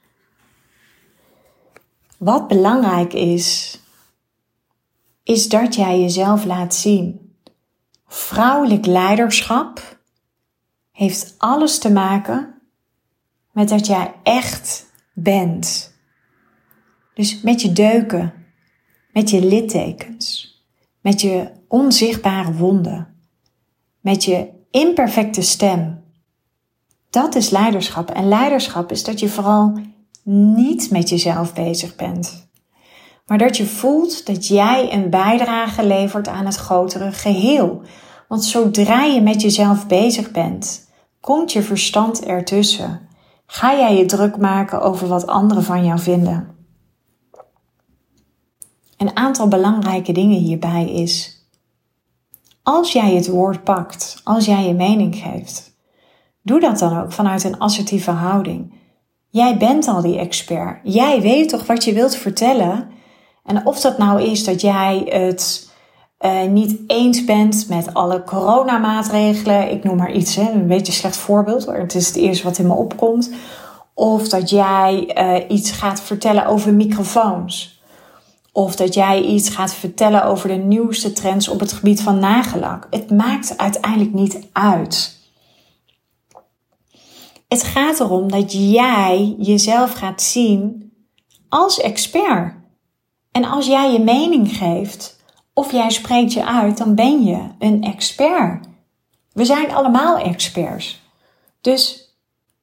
Wat 2.18 2.48
belangrijk 2.48 3.12
is, 3.12 3.80
is 5.22 5.48
dat 5.48 5.74
jij 5.74 6.00
jezelf 6.00 6.44
laat 6.44 6.74
zien. 6.74 7.25
Vrouwelijk 8.06 8.86
leiderschap 8.86 9.98
heeft 10.92 11.34
alles 11.38 11.78
te 11.78 11.92
maken 11.92 12.54
met 13.52 13.68
dat 13.68 13.86
jij 13.86 14.14
echt 14.22 14.86
bent. 15.12 15.94
Dus 17.14 17.40
met 17.40 17.62
je 17.62 17.72
deuken, 17.72 18.32
met 19.12 19.30
je 19.30 19.44
littekens, 19.44 20.54
met 21.00 21.20
je 21.20 21.50
onzichtbare 21.68 22.52
wonden, 22.52 23.16
met 24.00 24.24
je 24.24 24.48
imperfecte 24.70 25.42
stem 25.42 26.04
dat 27.16 27.34
is 27.34 27.50
leiderschap. 27.50 28.10
En 28.10 28.28
leiderschap 28.28 28.90
is 28.90 29.04
dat 29.04 29.20
je 29.20 29.28
vooral 29.28 29.78
niet 30.22 30.90
met 30.90 31.08
jezelf 31.08 31.54
bezig 31.54 31.96
bent. 31.96 32.45
Maar 33.26 33.38
dat 33.38 33.56
je 33.56 33.66
voelt 33.66 34.26
dat 34.26 34.46
jij 34.46 34.92
een 34.92 35.10
bijdrage 35.10 35.86
levert 35.86 36.28
aan 36.28 36.46
het 36.46 36.56
grotere 36.56 37.12
geheel. 37.12 37.82
Want 38.28 38.44
zodra 38.44 39.02
je 39.02 39.20
met 39.20 39.42
jezelf 39.42 39.86
bezig 39.86 40.30
bent, 40.30 40.90
komt 41.20 41.52
je 41.52 41.62
verstand 41.62 42.24
ertussen. 42.24 43.08
Ga 43.46 43.76
jij 43.76 43.96
je 43.96 44.04
druk 44.04 44.36
maken 44.36 44.82
over 44.82 45.08
wat 45.08 45.26
anderen 45.26 45.62
van 45.62 45.84
jou 45.84 45.98
vinden. 45.98 46.54
Een 48.96 49.16
aantal 49.16 49.48
belangrijke 49.48 50.12
dingen 50.12 50.38
hierbij 50.38 50.90
is: 50.90 51.44
als 52.62 52.92
jij 52.92 53.14
het 53.14 53.28
woord 53.28 53.64
pakt, 53.64 54.20
als 54.24 54.44
jij 54.44 54.66
je 54.66 54.74
mening 54.74 55.16
geeft, 55.16 55.74
Doe 56.46 56.60
dat 56.60 56.78
dan 56.78 56.98
ook 56.98 57.12
vanuit 57.12 57.44
een 57.44 57.58
assertieve 57.58 58.10
houding. 58.10 58.72
Jij 59.28 59.56
bent 59.56 59.88
al 59.88 60.02
die 60.02 60.18
expert. 60.18 60.80
Jij 60.82 61.20
weet 61.20 61.48
toch 61.48 61.66
wat 61.66 61.84
je 61.84 61.92
wilt 61.92 62.16
vertellen. 62.16 62.88
En 63.46 63.66
of 63.66 63.80
dat 63.80 63.98
nou 63.98 64.22
is 64.22 64.44
dat 64.44 64.60
jij 64.60 65.06
het 65.08 65.70
uh, 66.20 66.42
niet 66.42 66.78
eens 66.86 67.24
bent 67.24 67.68
met 67.68 67.94
alle 67.94 68.24
coronamaatregelen. 68.24 69.70
Ik 69.70 69.84
noem 69.84 69.96
maar 69.96 70.12
iets, 70.12 70.36
hè, 70.36 70.50
een 70.50 70.66
beetje 70.66 70.86
een 70.86 70.98
slecht 70.98 71.16
voorbeeld. 71.16 71.66
Maar 71.66 71.78
het 71.78 71.94
is 71.94 72.06
het 72.06 72.16
eerste 72.16 72.44
wat 72.44 72.58
in 72.58 72.66
me 72.66 72.74
opkomt. 72.74 73.30
Of 73.94 74.28
dat 74.28 74.50
jij 74.50 75.18
uh, 75.18 75.56
iets 75.56 75.70
gaat 75.70 76.00
vertellen 76.00 76.46
over 76.46 76.74
microfoons. 76.74 77.80
Of 78.52 78.76
dat 78.76 78.94
jij 78.94 79.22
iets 79.22 79.48
gaat 79.48 79.74
vertellen 79.74 80.24
over 80.24 80.48
de 80.48 80.54
nieuwste 80.54 81.12
trends 81.12 81.48
op 81.48 81.60
het 81.60 81.72
gebied 81.72 82.02
van 82.02 82.18
nagellak. 82.18 82.86
Het 82.90 83.10
maakt 83.10 83.58
uiteindelijk 83.58 84.12
niet 84.12 84.38
uit. 84.52 85.18
Het 87.48 87.62
gaat 87.62 88.00
erom 88.00 88.30
dat 88.30 88.52
jij 88.52 89.34
jezelf 89.38 89.92
gaat 89.92 90.22
zien 90.22 90.92
als 91.48 91.80
expert. 91.80 92.55
En 93.36 93.44
als 93.44 93.66
jij 93.66 93.92
je 93.92 93.98
mening 93.98 94.56
geeft 94.56 95.20
of 95.52 95.72
jij 95.72 95.90
spreekt 95.90 96.32
je 96.32 96.46
uit, 96.46 96.78
dan 96.78 96.94
ben 96.94 97.24
je 97.24 97.48
een 97.58 97.82
expert. 97.82 98.66
We 99.32 99.44
zijn 99.44 99.74
allemaal 99.74 100.18
experts. 100.18 101.02
Dus 101.60 102.10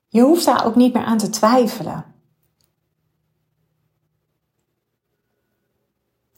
je 0.07 0.21
hoeft 0.21 0.45
daar 0.45 0.65
ook 0.65 0.75
niet 0.75 0.93
meer 0.93 1.03
aan 1.03 1.17
te 1.17 1.29
twijfelen. 1.29 2.05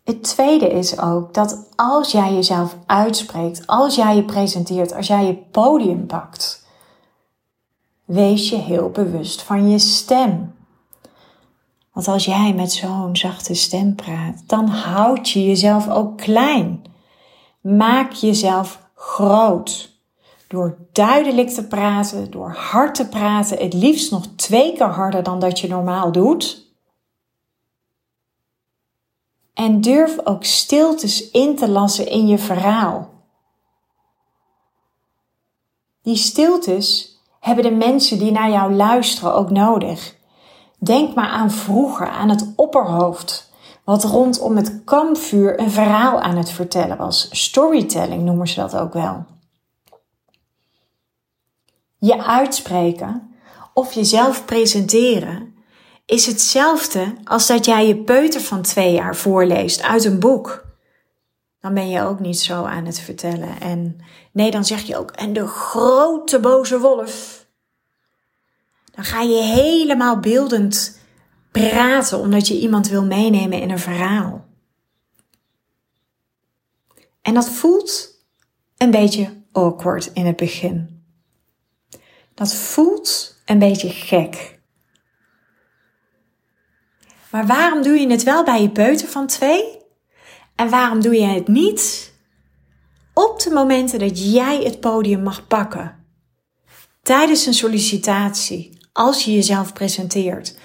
Het 0.03 0.23
tweede 0.23 0.69
is 0.69 0.99
ook 0.99 1.33
dat 1.33 1.69
als 1.75 2.11
jij 2.11 2.33
jezelf 2.33 2.77
uitspreekt, 2.85 3.67
als 3.67 3.95
jij 3.95 4.15
je 4.15 4.23
presenteert, 4.23 4.93
als 4.93 5.07
jij 5.07 5.25
je 5.25 5.35
podium 5.35 6.05
pakt, 6.05 6.65
wees 8.05 8.49
je 8.49 8.57
heel 8.57 8.89
bewust 8.89 9.41
van 9.41 9.69
je 9.69 9.79
stem. 9.79 10.54
Want 11.95 12.07
als 12.07 12.25
jij 12.25 12.53
met 12.53 12.71
zo'n 12.71 13.15
zachte 13.15 13.53
stem 13.53 13.95
praat, 13.95 14.43
dan 14.47 14.67
houd 14.67 15.29
je 15.29 15.45
jezelf 15.45 15.89
ook 15.89 16.17
klein. 16.17 16.83
Maak 17.61 18.11
jezelf 18.11 18.79
groot. 18.95 19.93
Door 20.47 20.77
duidelijk 20.91 21.49
te 21.49 21.67
praten, 21.67 22.31
door 22.31 22.53
hard 22.53 22.95
te 22.95 23.07
praten, 23.07 23.57
het 23.57 23.73
liefst 23.73 24.11
nog 24.11 24.25
twee 24.35 24.73
keer 24.73 24.87
harder 24.87 25.23
dan 25.23 25.39
dat 25.39 25.59
je 25.59 25.67
normaal 25.67 26.11
doet. 26.11 26.73
En 29.53 29.81
durf 29.81 30.19
ook 30.23 30.43
stiltes 30.43 31.31
in 31.31 31.55
te 31.55 31.69
lassen 31.69 32.07
in 32.07 32.27
je 32.27 32.37
verhaal. 32.37 33.09
Die 36.01 36.15
stiltes 36.15 37.17
hebben 37.39 37.63
de 37.63 37.71
mensen 37.71 38.19
die 38.19 38.31
naar 38.31 38.49
jou 38.49 38.73
luisteren 38.73 39.33
ook 39.33 39.49
nodig. 39.49 40.14
Denk 40.85 41.15
maar 41.15 41.27
aan 41.27 41.51
vroeger, 41.51 42.07
aan 42.07 42.29
het 42.29 42.53
opperhoofd, 42.55 43.51
wat 43.83 44.03
rondom 44.03 44.55
het 44.55 44.81
kampvuur 44.83 45.59
een 45.59 45.71
verhaal 45.71 46.21
aan 46.21 46.37
het 46.37 46.49
vertellen 46.49 46.97
was. 46.97 47.27
Storytelling 47.31 48.23
noemen 48.23 48.47
ze 48.47 48.55
dat 48.55 48.75
ook 48.75 48.93
wel. 48.93 49.25
Je 51.97 52.23
uitspreken 52.23 53.35
of 53.73 53.93
jezelf 53.93 54.45
presenteren 54.45 55.55
is 56.05 56.25
hetzelfde 56.25 57.13
als 57.23 57.47
dat 57.47 57.65
jij 57.65 57.87
je 57.87 57.95
peuter 57.95 58.41
van 58.41 58.61
twee 58.61 58.93
jaar 58.93 59.15
voorleest 59.15 59.81
uit 59.81 60.05
een 60.05 60.19
boek 60.19 60.65
dan 61.65 61.73
ben 61.73 61.89
je 61.89 62.01
ook 62.01 62.19
niet 62.19 62.39
zo 62.39 62.63
aan 62.63 62.85
het 62.85 62.99
vertellen. 62.99 63.59
En 63.61 63.97
nee, 64.31 64.51
dan 64.51 64.65
zeg 64.65 64.81
je 64.81 64.97
ook, 64.97 65.11
en 65.11 65.33
de 65.33 65.47
grote 65.47 66.39
boze 66.39 66.79
wolf. 66.79 67.44
Dan 68.95 69.03
ga 69.03 69.21
je 69.21 69.41
helemaal 69.41 70.19
beeldend 70.19 70.99
praten, 71.51 72.19
omdat 72.19 72.47
je 72.47 72.59
iemand 72.59 72.87
wil 72.87 73.05
meenemen 73.05 73.61
in 73.61 73.69
een 73.69 73.79
verhaal. 73.79 74.45
En 77.21 77.33
dat 77.33 77.49
voelt 77.49 78.23
een 78.77 78.91
beetje 78.91 79.43
awkward 79.51 80.11
in 80.13 80.25
het 80.25 80.35
begin. 80.35 81.03
Dat 82.33 82.53
voelt 82.53 83.35
een 83.45 83.59
beetje 83.59 83.89
gek. 83.89 84.59
Maar 87.31 87.47
waarom 87.47 87.81
doe 87.81 87.99
je 87.99 88.07
het 88.07 88.23
wel 88.23 88.43
bij 88.43 88.61
je 88.61 88.69
peuter 88.69 89.07
van 89.07 89.27
twee? 89.27 89.77
En 90.55 90.69
waarom 90.69 91.01
doe 91.01 91.15
je 91.15 91.25
het 91.25 91.47
niet 91.47 92.13
op 93.13 93.39
de 93.39 93.49
momenten 93.49 93.99
dat 93.99 94.33
jij 94.33 94.63
het 94.63 94.79
podium 94.79 95.23
mag 95.23 95.47
pakken? 95.47 96.05
Tijdens 97.01 97.45
een 97.45 97.53
sollicitatie, 97.53 98.74
als 98.95 99.25
je 99.25 99.33
jezelf 99.33 99.73
presenteert, 99.73 100.57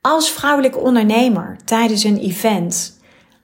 als 0.00 0.30
vrouwelijk 0.30 0.82
ondernemer 0.82 1.58
tijdens 1.64 2.04
een 2.04 2.18
event, 2.18 3.00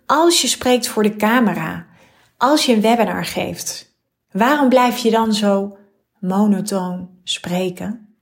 als 0.07 0.43
je 0.43 0.49
spreekt 0.49 0.89
voor 0.89 1.03
de 1.03 1.17
camera, 1.17 1.87
als 2.37 2.67
je 2.67 2.73
een 2.75 2.81
webinar 2.81 3.25
geeft. 3.25 3.97
Waarom 4.31 4.69
blijf 4.69 4.97
je 4.97 5.11
dan 5.11 5.33
zo 5.33 5.77
monotoon 6.21 7.09
spreken? 7.25 8.17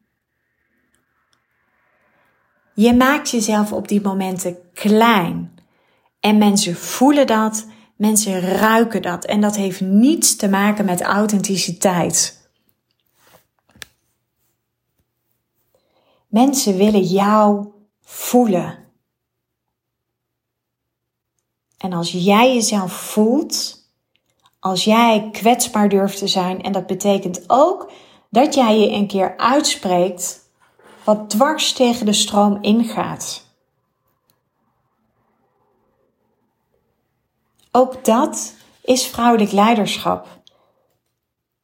Je 2.75 2.95
maakt 2.95 3.31
jezelf 3.31 3.73
op 3.73 3.89
die 3.89 4.01
momenten 4.01 4.57
klein. 4.75 5.55
En 6.21 6.39
mensen 6.39 6.77
voelen 6.77 7.27
dat, 7.27 7.67
mensen 7.97 8.41
ruiken 8.41 9.03
dat. 9.03 9.25
En 9.25 9.41
dat 9.41 9.57
heeft 9.57 9.81
niets 9.81 10.37
te 10.37 10.49
maken 10.49 10.85
met 10.85 11.03
authenticiteit. 11.03 12.42
Mensen 16.33 16.77
willen 16.77 17.03
jou 17.03 17.67
voelen. 18.01 18.79
En 21.79 21.93
als 21.93 22.13
jij 22.13 22.55
jezelf 22.55 22.93
voelt, 22.93 23.87
als 24.61 24.85
jij 24.85 25.29
kwetsbaar 25.33 25.89
durft 25.89 26.19
te 26.19 26.27
zijn, 26.27 26.63
en 26.63 26.73
dat 26.73 26.87
betekent 26.87 27.45
ook 27.47 27.91
dat 28.31 28.55
jij 28.55 28.79
je 28.79 28.91
een 28.91 29.07
keer 29.07 29.37
uitspreekt 29.37 30.49
wat 31.05 31.31
dwars 31.31 31.73
tegen 31.73 32.07
de 32.07 32.13
stroom 32.13 32.59
ingaat. 32.61 33.47
Ook 37.73 38.05
dat 38.05 38.55
is 38.83 39.07
vrouwelijk 39.07 39.53
leiderschap. 39.53 40.27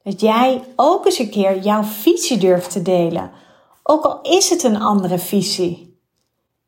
Dat 0.02 0.20
jij 0.20 0.64
ook 0.76 1.04
eens 1.04 1.18
een 1.18 1.30
keer 1.30 1.58
jouw 1.58 1.82
visie 1.82 2.38
durft 2.38 2.70
te 2.70 2.82
delen. 2.82 3.46
Ook 3.90 4.04
al 4.04 4.20
is 4.22 4.50
het 4.50 4.62
een 4.62 4.80
andere 4.80 5.18
visie. 5.18 6.00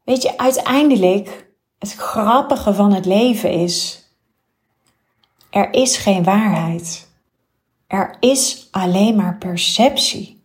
Weet 0.04 0.22
je, 0.22 0.38
uiteindelijk, 0.38 1.50
het 1.78 1.92
grappige 1.92 2.74
van 2.74 2.92
het 2.92 3.06
leven 3.06 3.52
is, 3.52 4.04
er 5.50 5.72
is 5.72 5.96
geen 5.96 6.24
waarheid. 6.24 7.10
Er 7.86 8.16
is 8.20 8.68
alleen 8.70 9.16
maar 9.16 9.38
perceptie. 9.38 10.44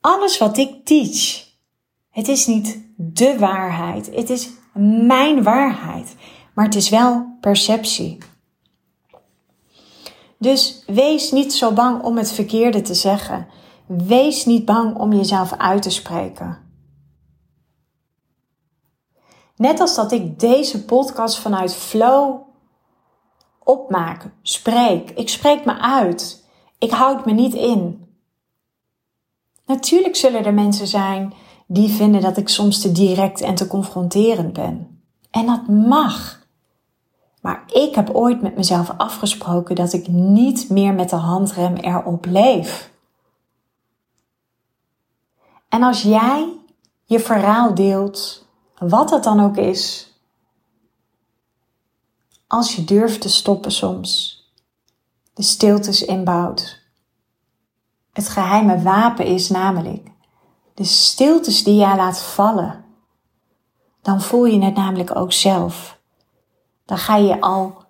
Alles 0.00 0.38
wat 0.38 0.56
ik 0.56 0.84
teach, 0.84 1.46
het 2.10 2.28
is 2.28 2.46
niet 2.46 2.84
de 2.96 3.38
waarheid. 3.38 4.14
Het 4.14 4.30
is 4.30 4.50
mijn 5.06 5.42
waarheid. 5.42 6.14
Maar 6.54 6.64
het 6.64 6.74
is 6.74 6.88
wel 6.88 7.36
perceptie. 7.40 8.18
Dus 10.38 10.82
wees 10.86 11.30
niet 11.30 11.52
zo 11.52 11.72
bang 11.72 12.02
om 12.02 12.16
het 12.16 12.32
verkeerde 12.32 12.82
te 12.82 12.94
zeggen. 12.94 13.48
Wees 13.86 14.44
niet 14.44 14.64
bang 14.64 14.96
om 14.96 15.12
jezelf 15.12 15.52
uit 15.52 15.82
te 15.82 15.90
spreken. 15.90 16.58
Net 19.56 19.80
als 19.80 19.94
dat 19.94 20.12
ik 20.12 20.40
deze 20.40 20.84
podcast 20.84 21.38
vanuit 21.38 21.74
flow 21.74 22.40
opmaak, 23.64 24.30
spreek. 24.42 25.10
Ik 25.10 25.28
spreek 25.28 25.64
me 25.64 25.78
uit. 25.78 26.44
Ik 26.78 26.90
houd 26.90 27.26
me 27.26 27.32
niet 27.32 27.54
in. 27.54 28.08
Natuurlijk 29.66 30.16
zullen 30.16 30.44
er 30.44 30.54
mensen 30.54 30.86
zijn 30.86 31.32
die 31.66 31.88
vinden 31.88 32.20
dat 32.20 32.36
ik 32.36 32.48
soms 32.48 32.80
te 32.80 32.92
direct 32.92 33.40
en 33.40 33.54
te 33.54 33.66
confronterend 33.66 34.52
ben. 34.52 35.02
En 35.30 35.46
dat 35.46 35.68
mag. 35.68 36.42
Maar 37.40 37.64
ik 37.66 37.94
heb 37.94 38.10
ooit 38.10 38.42
met 38.42 38.56
mezelf 38.56 38.90
afgesproken 38.96 39.74
dat 39.74 39.92
ik 39.92 40.08
niet 40.08 40.70
meer 40.70 40.94
met 40.94 41.10
de 41.10 41.16
handrem 41.16 41.74
erop 41.74 42.24
leef. 42.26 42.92
En 45.74 45.82
als 45.82 46.02
jij 46.02 46.58
je 47.04 47.20
verhaal 47.20 47.74
deelt, 47.74 48.46
wat 48.78 49.10
het 49.10 49.24
dan 49.24 49.40
ook 49.40 49.56
is, 49.56 50.12
als 52.46 52.76
je 52.76 52.84
durft 52.84 53.20
te 53.20 53.28
stoppen 53.28 53.72
soms, 53.72 54.42
de 55.32 55.42
stiltes 55.42 56.04
inbouwt. 56.04 56.80
Het 58.12 58.28
geheime 58.28 58.82
wapen 58.82 59.26
is 59.26 59.48
namelijk 59.48 60.10
de 60.74 60.84
stiltes 60.84 61.64
die 61.64 61.76
jij 61.76 61.96
laat 61.96 62.22
vallen. 62.22 62.84
Dan 64.02 64.20
voel 64.20 64.44
je 64.44 64.64
het 64.64 64.74
namelijk 64.74 65.16
ook 65.16 65.32
zelf. 65.32 65.98
Dan 66.84 66.98
ga 66.98 67.16
je 67.16 67.40
al 67.40 67.84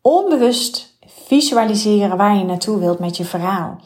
onbewust 0.00 0.98
visualiseren 1.06 2.16
waar 2.16 2.36
je 2.36 2.44
naartoe 2.44 2.78
wilt 2.78 2.98
met 2.98 3.16
je 3.16 3.24
verhaal. 3.24 3.80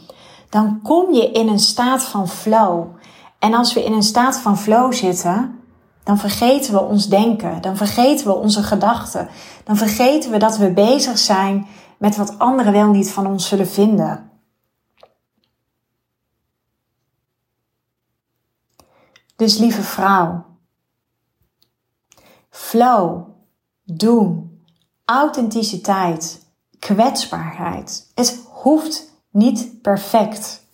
Dan 0.56 0.82
kom 0.82 1.12
je 1.12 1.30
in 1.30 1.48
een 1.48 1.58
staat 1.58 2.04
van 2.04 2.28
flow. 2.28 2.86
En 3.38 3.54
als 3.54 3.74
we 3.74 3.84
in 3.84 3.92
een 3.92 4.02
staat 4.02 4.38
van 4.38 4.58
flow 4.58 4.92
zitten, 4.92 5.60
dan 6.04 6.18
vergeten 6.18 6.72
we 6.72 6.80
ons 6.80 7.08
denken, 7.08 7.62
dan 7.62 7.76
vergeten 7.76 8.26
we 8.26 8.34
onze 8.34 8.62
gedachten, 8.62 9.28
dan 9.64 9.76
vergeten 9.76 10.30
we 10.30 10.38
dat 10.38 10.56
we 10.56 10.72
bezig 10.72 11.18
zijn 11.18 11.66
met 11.98 12.16
wat 12.16 12.38
anderen 12.38 12.72
wel 12.72 12.90
niet 12.90 13.10
van 13.10 13.26
ons 13.26 13.48
zullen 13.48 13.68
vinden. 13.68 14.30
Dus 19.36 19.58
lieve 19.58 19.82
vrouw, 19.82 20.44
flow, 22.50 23.28
doen, 23.84 24.60
authenticiteit, 25.04 26.46
kwetsbaarheid. 26.78 28.10
Het 28.14 28.46
hoeft 28.52 29.14
niet 29.36 29.82
perfect. 29.82 30.66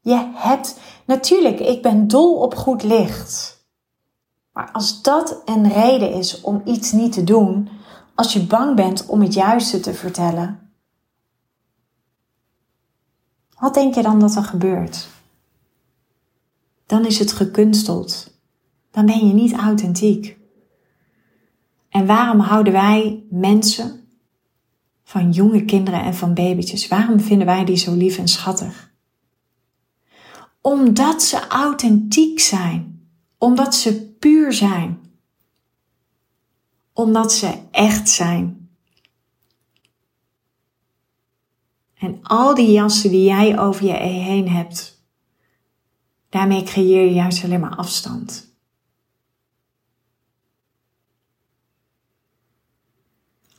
Je 0.00 0.30
hebt, 0.34 0.80
natuurlijk, 1.06 1.60
ik 1.60 1.82
ben 1.82 2.08
dol 2.08 2.34
op 2.34 2.54
goed 2.54 2.82
licht. 2.82 3.64
Maar 4.52 4.70
als 4.72 5.02
dat 5.02 5.42
een 5.44 5.72
reden 5.72 6.12
is 6.12 6.40
om 6.40 6.62
iets 6.64 6.92
niet 6.92 7.12
te 7.12 7.24
doen, 7.24 7.68
als 8.14 8.32
je 8.32 8.46
bang 8.46 8.76
bent 8.76 9.06
om 9.06 9.20
het 9.20 9.34
juiste 9.34 9.80
te 9.80 9.94
vertellen, 9.94 10.72
wat 13.58 13.74
denk 13.74 13.94
je 13.94 14.02
dan 14.02 14.20
dat 14.20 14.36
er 14.36 14.44
gebeurt? 14.44 15.08
Dan 16.86 17.06
is 17.06 17.18
het 17.18 17.32
gekunsteld. 17.32 18.30
Dan 18.90 19.06
ben 19.06 19.26
je 19.26 19.34
niet 19.34 19.56
authentiek. 19.56 20.38
En 21.88 22.06
waarom 22.06 22.40
houden 22.40 22.72
wij 22.72 23.24
mensen 23.30 24.01
van 25.12 25.30
jonge 25.30 25.64
kinderen 25.64 26.02
en 26.02 26.14
van 26.14 26.34
babytjes, 26.34 26.88
waarom 26.88 27.20
vinden 27.20 27.46
wij 27.46 27.64
die 27.64 27.76
zo 27.76 27.94
lief 27.94 28.18
en 28.18 28.28
schattig? 28.28 28.92
Omdat 30.60 31.22
ze 31.22 31.48
authentiek 31.48 32.40
zijn 32.40 32.92
omdat 33.42 33.74
ze 33.74 34.16
puur 34.18 34.52
zijn. 34.52 35.00
Omdat 36.92 37.32
ze 37.32 37.58
echt 37.70 38.08
zijn. 38.08 38.70
En 41.94 42.22
al 42.22 42.54
die 42.54 42.70
jassen 42.70 43.10
die 43.10 43.24
jij 43.24 43.58
over 43.58 43.86
je 43.86 43.92
heen 43.92 44.48
hebt, 44.48 45.04
daarmee 46.28 46.62
creëer 46.62 47.04
je 47.04 47.12
juist 47.12 47.44
alleen 47.44 47.60
maar 47.60 47.76
afstand. 47.76 48.51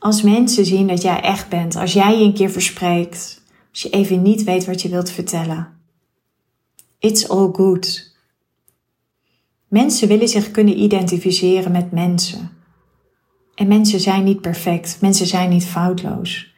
Als 0.04 0.22
mensen 0.22 0.66
zien 0.66 0.86
dat 0.86 1.02
jij 1.02 1.20
echt 1.20 1.48
bent, 1.48 1.76
als 1.76 1.92
jij 1.92 2.18
je 2.18 2.24
een 2.24 2.34
keer 2.34 2.50
verspreekt, 2.50 3.42
als 3.70 3.82
je 3.82 3.90
even 3.90 4.22
niet 4.22 4.44
weet 4.44 4.64
wat 4.64 4.82
je 4.82 4.88
wilt 4.88 5.10
vertellen, 5.10 5.80
it's 6.98 7.28
all 7.28 7.48
good. 7.52 8.16
Mensen 9.68 10.08
willen 10.08 10.28
zich 10.28 10.50
kunnen 10.50 10.80
identificeren 10.80 11.72
met 11.72 11.92
mensen. 11.92 12.50
En 13.54 13.68
mensen 13.68 14.00
zijn 14.00 14.24
niet 14.24 14.40
perfect, 14.40 15.00
mensen 15.00 15.26
zijn 15.26 15.50
niet 15.50 15.64
foutloos. 15.64 16.54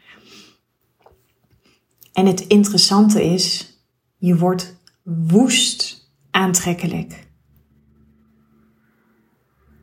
En 2.12 2.26
het 2.26 2.40
interessante 2.46 3.24
is, 3.24 3.74
je 4.18 4.38
wordt 4.38 4.76
woest 5.02 6.10
aantrekkelijk. 6.30 7.28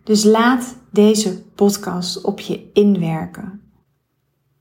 Dus 0.04 0.24
laat 0.24 0.76
deze 0.94 1.42
podcast 1.42 2.22
op 2.22 2.40
je 2.40 2.72
inwerken. 2.74 3.62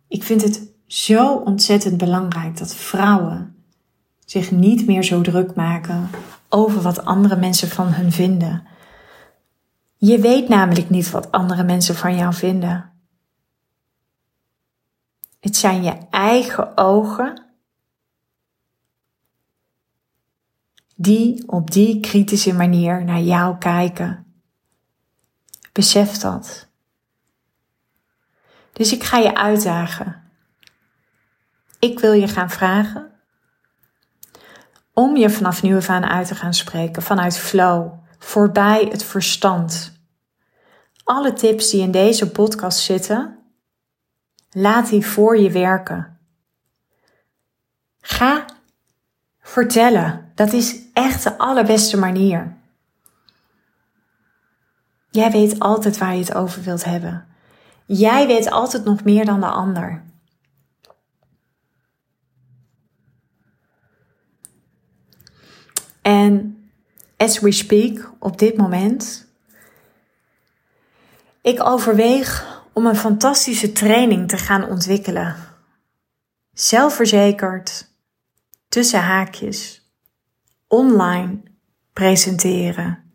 Ik 0.08 0.22
vind 0.22 0.42
het 0.42 0.62
zo 0.86 1.34
ontzettend 1.34 1.98
belangrijk 1.98 2.58
dat 2.58 2.74
vrouwen 2.74 3.54
zich 4.24 4.50
niet 4.50 4.86
meer 4.86 5.02
zo 5.02 5.20
druk 5.20 5.54
maken 5.54 6.10
over 6.48 6.82
wat 6.82 7.04
andere 7.04 7.36
mensen 7.36 7.68
van 7.68 7.86
hun 7.86 8.12
vinden. 8.12 8.66
Je 9.96 10.18
weet 10.18 10.48
namelijk 10.48 10.90
niet 10.90 11.10
wat 11.10 11.32
andere 11.32 11.62
mensen 11.62 11.94
van 11.94 12.16
jou 12.16 12.34
vinden. 12.34 12.92
Het 15.40 15.56
zijn 15.56 15.82
je 15.82 15.96
eigen 16.10 16.76
ogen 16.76 17.46
die 20.96 21.48
op 21.48 21.70
die 21.70 22.00
kritische 22.00 22.54
manier 22.54 23.04
naar 23.04 23.20
jou 23.20 23.58
kijken. 23.58 24.21
Besef 25.72 26.18
dat. 26.18 26.68
Dus 28.72 28.92
ik 28.92 29.02
ga 29.02 29.18
je 29.18 29.34
uitdagen. 29.34 30.22
Ik 31.78 31.98
wil 31.98 32.12
je 32.12 32.28
gaan 32.28 32.50
vragen 32.50 33.12
om 34.92 35.16
je 35.16 35.30
vanaf 35.30 35.62
nu 35.62 35.76
af 35.76 35.88
aan 35.88 36.04
uit 36.04 36.26
te 36.26 36.34
gaan 36.34 36.54
spreken 36.54 37.02
vanuit 37.02 37.38
flow, 37.38 37.92
voorbij 38.18 38.88
het 38.90 39.04
verstand. 39.04 39.92
Alle 41.04 41.32
tips 41.32 41.70
die 41.70 41.82
in 41.82 41.90
deze 41.90 42.30
podcast 42.30 42.78
zitten, 42.78 43.38
laat 44.50 44.88
die 44.88 45.06
voor 45.06 45.38
je 45.38 45.50
werken. 45.50 46.18
Ga 48.00 48.44
vertellen. 49.40 50.32
Dat 50.34 50.52
is 50.52 50.76
echt 50.92 51.22
de 51.22 51.38
allerbeste 51.38 51.96
manier. 51.98 52.56
Jij 55.12 55.30
weet 55.30 55.58
altijd 55.58 55.98
waar 55.98 56.12
je 56.12 56.18
het 56.18 56.34
over 56.34 56.62
wilt 56.62 56.84
hebben. 56.84 57.26
Jij 57.86 58.26
weet 58.26 58.50
altijd 58.50 58.84
nog 58.84 59.04
meer 59.04 59.24
dan 59.24 59.40
de 59.40 59.46
ander. 59.46 60.02
En 66.02 66.56
as 67.16 67.40
we 67.40 67.52
speak, 67.52 68.12
op 68.18 68.38
dit 68.38 68.56
moment, 68.56 69.26
ik 71.42 71.64
overweeg 71.64 72.62
om 72.72 72.86
een 72.86 72.96
fantastische 72.96 73.72
training 73.72 74.28
te 74.28 74.36
gaan 74.36 74.68
ontwikkelen. 74.68 75.36
Zelfverzekerd, 76.52 77.88
tussen 78.68 79.00
haakjes, 79.00 79.90
online 80.66 81.42
presenteren, 81.92 83.12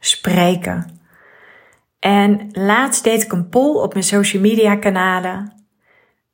spreken. 0.00 1.00
En 1.98 2.48
laatst 2.52 3.04
deed 3.04 3.22
ik 3.22 3.32
een 3.32 3.48
poll 3.48 3.76
op 3.76 3.92
mijn 3.92 4.04
social 4.04 4.42
media 4.42 4.76
kanalen. 4.76 5.64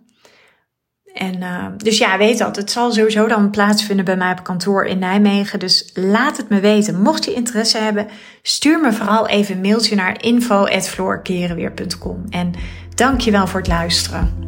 En 1.15 1.41
uh, 1.41 1.67
dus 1.77 1.99
ja, 1.99 2.19
weet 2.19 2.39
dat. 2.39 2.57
Het 2.57 2.71
zal 2.71 2.93
sowieso 2.93 3.27
dan 3.27 3.51
plaatsvinden 3.51 4.05
bij 4.05 4.17
mij 4.17 4.33
op 4.33 4.43
kantoor 4.43 4.87
in 4.87 4.99
Nijmegen. 4.99 5.59
Dus 5.59 5.91
laat 5.95 6.37
het 6.37 6.49
me 6.49 6.61
weten. 6.61 7.03
Mocht 7.03 7.25
je 7.25 7.35
interesse 7.35 7.79
hebben, 7.79 8.07
stuur 8.43 8.81
me 8.81 8.93
vooral 8.93 9.29
even 9.29 9.55
een 9.55 9.61
mailtje 9.61 9.97
naar 9.97 10.23
info.floorkerenweer.com. 10.23 12.25
En 12.31 12.53
dankjewel 12.95 13.47
voor 13.47 13.61
het 13.61 13.69
luisteren. 13.69 14.48